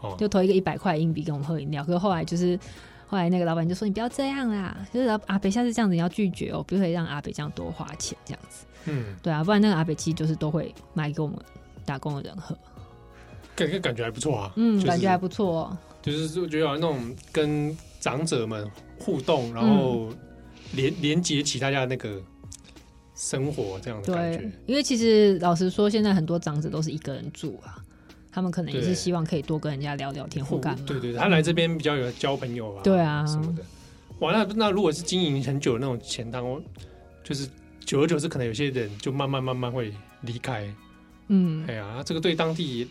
[0.00, 1.84] 哦、就投一个一百块硬币给我们喝饮料。
[1.84, 2.58] 可是后来就是
[3.06, 11.36] 后来那个老板就说：“你不要这样啦，就是阿伯下次这样子你要拒绝哦，不会让阿伯这样多花钱这样子。”嗯，对啊，不然那个阿伯其实就是都会买给我们。
[11.84, 12.56] 打工的人喝，
[13.54, 14.52] 感觉感觉还不错啊。
[14.56, 15.78] 嗯，就是、感觉还不错、哦。
[16.02, 20.10] 就是我觉得有那种跟长者们互动，然后
[20.72, 22.20] 连、嗯、连接起大家的那个
[23.14, 24.38] 生活这样的感觉。
[24.38, 27.82] 对，因为其实老实说，现在很多长者都是一个人住啊，
[28.30, 30.84] 他们可能也是希望可以多跟人家聊聊天或干嘛。
[30.86, 32.82] 对对对，他来这边比较有交朋友啊。
[32.82, 33.62] 对啊，什么的。
[34.18, 36.62] 哇，那那如果是经营很久的那种钱汤，
[37.22, 37.48] 就是
[37.80, 40.68] 久而久之，可能有些人就慢慢慢慢会离开。
[41.28, 42.84] 嗯，哎呀，这个对当地，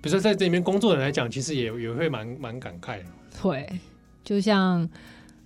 [0.00, 3.04] 比如说在这里面工作的人来讲，其实也也会蛮蛮感慨的。
[3.40, 3.68] 会，
[4.24, 4.88] 就像，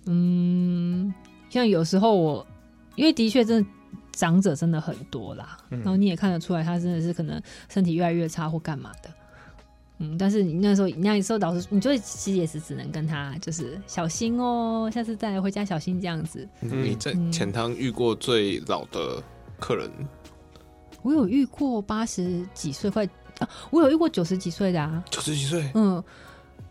[0.07, 1.12] 嗯，
[1.50, 2.46] 像有时候我，
[2.94, 3.68] 因为的确真的
[4.12, 9.11] 长者真的很多啦，嗯、然后你也看得出来，他真的是可能身体越来越差或干嘛的。
[9.98, 16.46] 嗯，但是你那时候，你那时候老师，你就其实也是只能跟他就是小心哦，下次再来回家小心这样子。
[16.61, 19.22] 嗯、你在钱汤遇过最老的
[19.59, 19.90] 客人？
[21.07, 23.07] 我有遇过八十几岁快
[23.38, 26.02] 啊，我有遇过九十几岁的啊，九十几岁，嗯，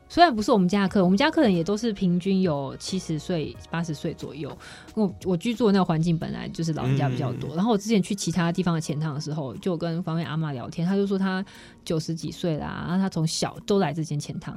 [0.09, 4.51] 虽然不是我们家的客人，我们家客人也都是平均有七十岁、八十岁左右。
[4.93, 11.43] 我我居住的那个环境本来就是老人家比较多，嗯、然后我之前去其他地方的钱汤的时候，就跟方面阿妈聊天，他就说他
[11.86, 14.53] 九十几岁啦，然后他从小都来这间钱汤，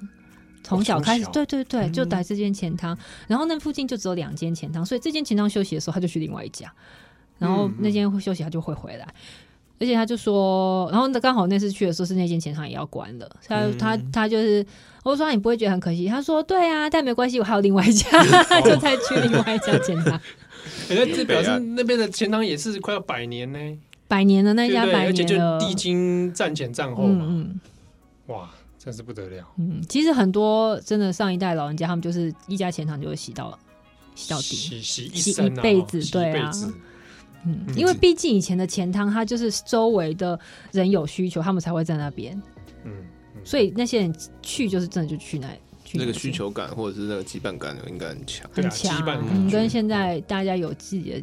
[0.64, 2.98] 从小开始，对对对，就来这间钱汤，嗯、
[3.28, 6.72] 然后那附近就只有两间钱汤，所以这间钱汤休息的时候，他就去另外一家，
[7.38, 9.06] 然后那间会休息，他就会回来。
[9.80, 14.64] 而且他就说，然后刚好那次去的时候是那间钱汤也要关了，他、嗯、他他就是
[15.04, 16.06] 我说，你不会觉得很可惜？
[16.08, 20.20] 他说对啊，但没关系，我还有另外一家， 哦、就再去另外一家钱汤。
[20.90, 23.58] 哎、欸，这表示那边的钱汤也是快要百年呢，
[24.06, 27.60] 百年的那家百年的，就历经战前战后嘛，嗯、
[28.26, 29.46] 哇，真是不得了。
[29.58, 33.56] 嗯，其实很多真的上一代老人家，他们就是一家钱汤就会洗到
[34.14, 36.50] 洗到底，洗洗一洗一辈子，对啊。
[37.46, 40.38] 嗯，因为毕竟以前的钱汤，它就是周围的
[40.72, 42.40] 人有需求，他们才会在那边。
[42.84, 42.92] 嗯，
[43.44, 45.48] 所以那些人去就是真的就去那，
[45.84, 49.02] 去那，那个需求感或者是那个羁绊感应该很强，很强。
[49.32, 51.22] 嗯，跟现在大家有自己的，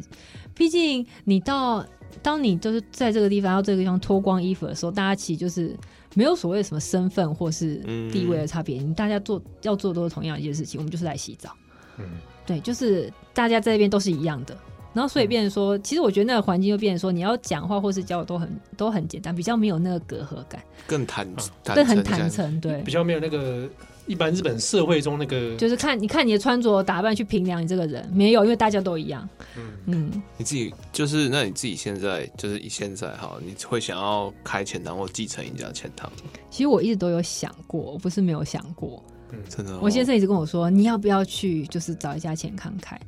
[0.54, 1.86] 毕竟你到
[2.22, 5.76] 当你就是在这个地方要这个地方脱光衣服的时候，大家其实就是
[6.14, 7.76] 没有所谓什么身份或是
[8.10, 11.50] 地位的差别，你大家做要做都是同样一件事情，我们就是来洗澡。
[11.98, 12.04] 嗯，
[12.46, 14.56] 对，就是大家在这边都是一样的。
[14.96, 21.28] 然后，所以变成说，其实我觉得那个环境就变成说，你要讲话或是交流都很都很简单，比较没有那个隔阂感，更坦，
[21.62, 23.68] 对，很坦诚，对，比较没有那个
[24.06, 29.28] 一般日本社会中那个，就是看你看你的穿着打扮去评量你这个人，没有，因为大家都一样。
[29.58, 36.10] 嗯嗯，你自己就是那你自己现在就是以现在哈，你会想要开钱汤或继承一家钱汤？
[36.48, 39.80] 其实我一直都有想过，我不是没有想过，嗯，真的、哦。
[39.82, 42.98] 我先生一直跟我说，你要不要去，就是找一家钱汤开。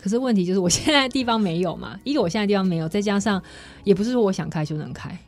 [0.00, 3.42] 可是问题就是我现在地方没有嘛， 一个我现在地方没有，再加上
[3.84, 5.18] 也不是说我想开就能开，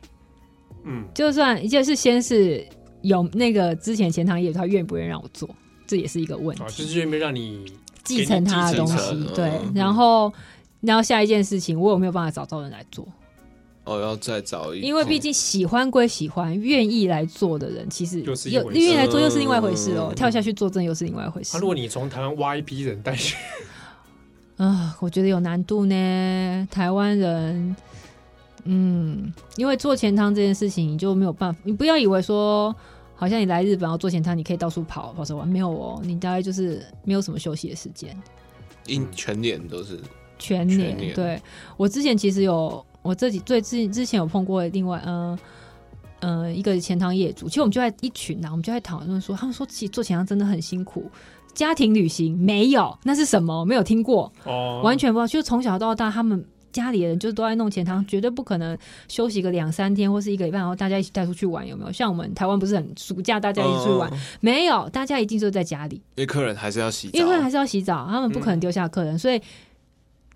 [0.85, 2.65] 嗯，就算就是先是
[3.01, 5.49] 有那个之前钱塘业主他愿不愿意让我做，
[5.85, 7.65] 这也是一个问题，啊、就是愿不愿意让你
[8.03, 10.31] 继承他的东西，对，然后
[10.79, 13.07] 然后下一件事情我有没有办法找到人来做？
[13.83, 21.57] 哦，要再找一，因为毕竟喜欢归喜欢，愿意来做的人其实又愿意来做又是另外一回事哦，嗯、跳下去做真的又是另外一回事。
[21.57, 23.35] 啊、如果你从台湾挖一批人带去。
[24.61, 26.67] 啊，我觉得有难度呢。
[26.69, 27.75] 台湾人，
[28.65, 31.59] 嗯，因为做前汤这件事情，你就没有办法。
[31.63, 32.75] 你不要以为说，
[33.15, 35.99] 好像你来日本要做前汤，你可以到处跑跑着玩，没有哦。
[36.03, 38.15] 你大概就是没有什么休息的时间，
[38.85, 39.99] 一全年都是
[40.37, 41.11] 全年。
[41.15, 41.41] 对，
[41.75, 45.39] 我之前其实有，我自己最之之前有碰过另外，嗯、呃、
[46.19, 47.47] 嗯、呃，一个钱汤业主。
[47.49, 51.09] 其实我们就在一群呐，我们就在讨论说，他们说其实做钱汤真的很辛苦。
[51.53, 53.63] 家庭旅行没有，那是什么？
[53.65, 55.27] 没有听过，哦，完全不知道。
[55.27, 58.77] 就从小到大，他们家里人就都在弄钱汤，绝对不可能
[59.07, 61.91] 休息个两三天或是一个礼拜，然后大家一起带出去玩，有没有？
[61.91, 69.41] 像我们台湾不是很暑假大家一起出去玩，哦、没有，大家一定就在家里，因为客人还是要洗澡，因为客人还是要洗澡，他们不可能丢下客人，嗯、所以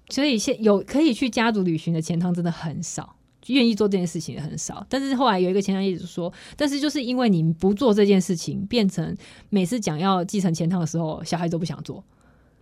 [0.09, 3.14] 所以现有可以去家族旅行的钱汤真的很少，
[3.53, 4.85] 愿意做这件事情也很少。
[4.89, 9.15] 但是后来有一个前堂业主说，但是就是因为你不做这件事情，变成
[9.49, 12.03] 每次讲要继承前堂的时候，小孩都不想做。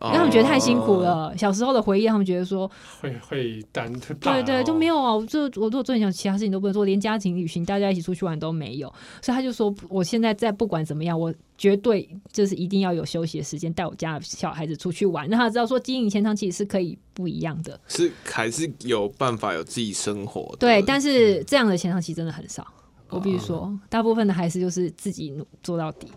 [0.09, 1.29] 让他们觉得太辛苦了。
[1.29, 5.15] Oh, 小时候的回忆，他们觉得说会会担特对对，就没有啊。
[5.15, 8.87] 我就我如果做你想其他事情都不能做，连家庭旅行大家一起出去玩都没有。
[9.21, 20.57] 所以他就说，我现在在不管怎么样，我绝对就是一定要有休息的时间，带我家小孩子出去玩，让他知道说经营钱汤其实是可以不一样的，是还是有办法有自己生活的。
[20.57, 22.67] 对，但是这样的钱汤其实真的很少。
[23.09, 26.07] 我比如说，大部分的还是就是自己做到底。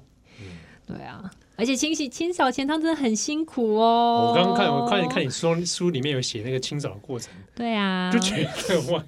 [0.87, 1.31] 对啊。
[1.57, 4.29] 而且清洗清扫钱汤真的很辛苦哦。
[4.29, 7.33] 我刚刚看，我看你看你书书里面有写那个清扫的过程。
[7.55, 9.03] 对啊，就觉得哇，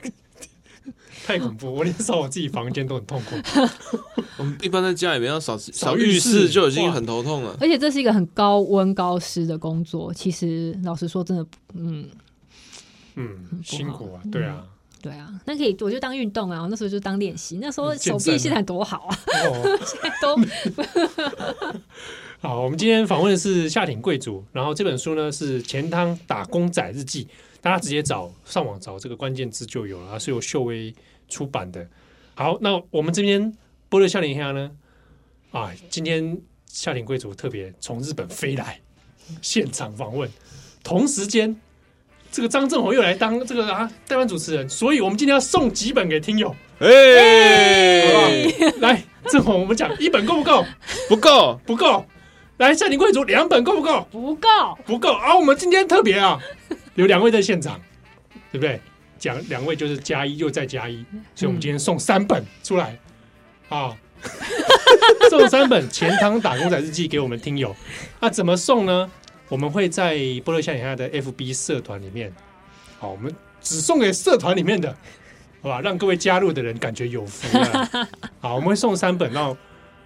[1.27, 1.75] 太恐怖！
[1.75, 3.37] 我连扫我自己房间都很痛苦。
[4.39, 7.57] 我们一般在家里面要扫扫浴室就已经很头痛了。
[7.61, 12.09] 而且这是一个很高温高湿的工作，其实老实说，真的，嗯
[13.17, 14.65] 嗯，辛苦啊，对啊。
[15.01, 16.61] 对啊，那可以，我就当运动啊。
[16.61, 20.35] 我那时候就当练习，那时候手臂现在多好啊，哦、 现在都。
[22.41, 27.25] 好，我们今天访问的是夏町贵族，然后这本书呢是《钱汤打工仔日记》，
[27.61, 30.95] 大家直接找上网找这个关键字就有了，是由秀威
[31.29, 31.85] 出版的。
[32.37, 33.53] 好，那我们这边
[33.89, 34.71] 波多笑脸兄呢，
[35.51, 38.79] 啊，今天夏町贵族特别从日本飞来
[39.43, 40.31] 现场访问，
[40.85, 41.57] 同时间。
[42.31, 48.77] 这个张正宏又来当这个啊代班主持人，所以我们今天要送几本给听友，哎、欸，好不好？
[48.81, 50.65] 来，正宏，我们讲一本够不够？
[51.09, 52.05] 不够，不够。
[52.59, 54.07] 来，夏町贵族两本够不够？
[54.11, 54.49] 不够，
[54.85, 55.13] 不够。
[55.13, 56.39] 啊，我们今天特别啊，
[56.97, 57.81] 有两位在现场，
[58.53, 58.81] 对不对？
[59.17, 61.05] 讲两位就是加一又再加一，
[61.35, 62.99] 所以我们今天送三本出来
[63.69, 63.97] 啊，
[65.31, 67.75] 送三本《钱塘打工仔日记》给我们听友。
[68.21, 69.11] 那怎么送呢？
[69.49, 72.33] 我们会在波多笑脸的 FB 社团里面，
[72.99, 74.95] 好，我们只送给社团里面的，
[75.63, 77.59] 好吧，让各位加入的人感觉有福。
[78.41, 79.57] 好，我们会送三本，然后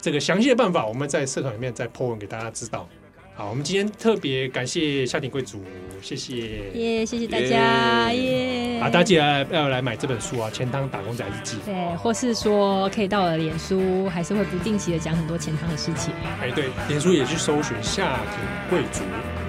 [0.02, 2.88] 这个详细的办法，我们在社团里面再 po 文给大家知道。
[3.34, 5.62] 好，我们今天特别感谢夏鼎贵族，
[6.02, 11.56] 谢谢，耶，谢谢大家，耶，好，大家记得要来买这本书啊，《钱汤打工仔日记》。
[11.64, 16.12] 对，或是说可以到了脸书，还是会不定期的讲很多钱汤的事情。
[16.42, 19.02] 哎，对，脸书也去搜寻夏鼎贵族。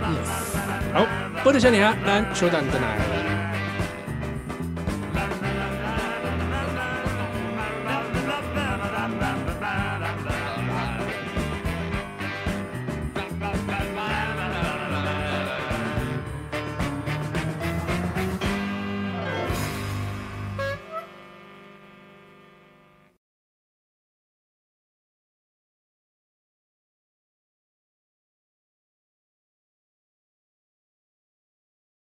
[0.04, 1.08] Yes，好，
[1.42, 3.33] 波多笑脸啊，咱稍等再来。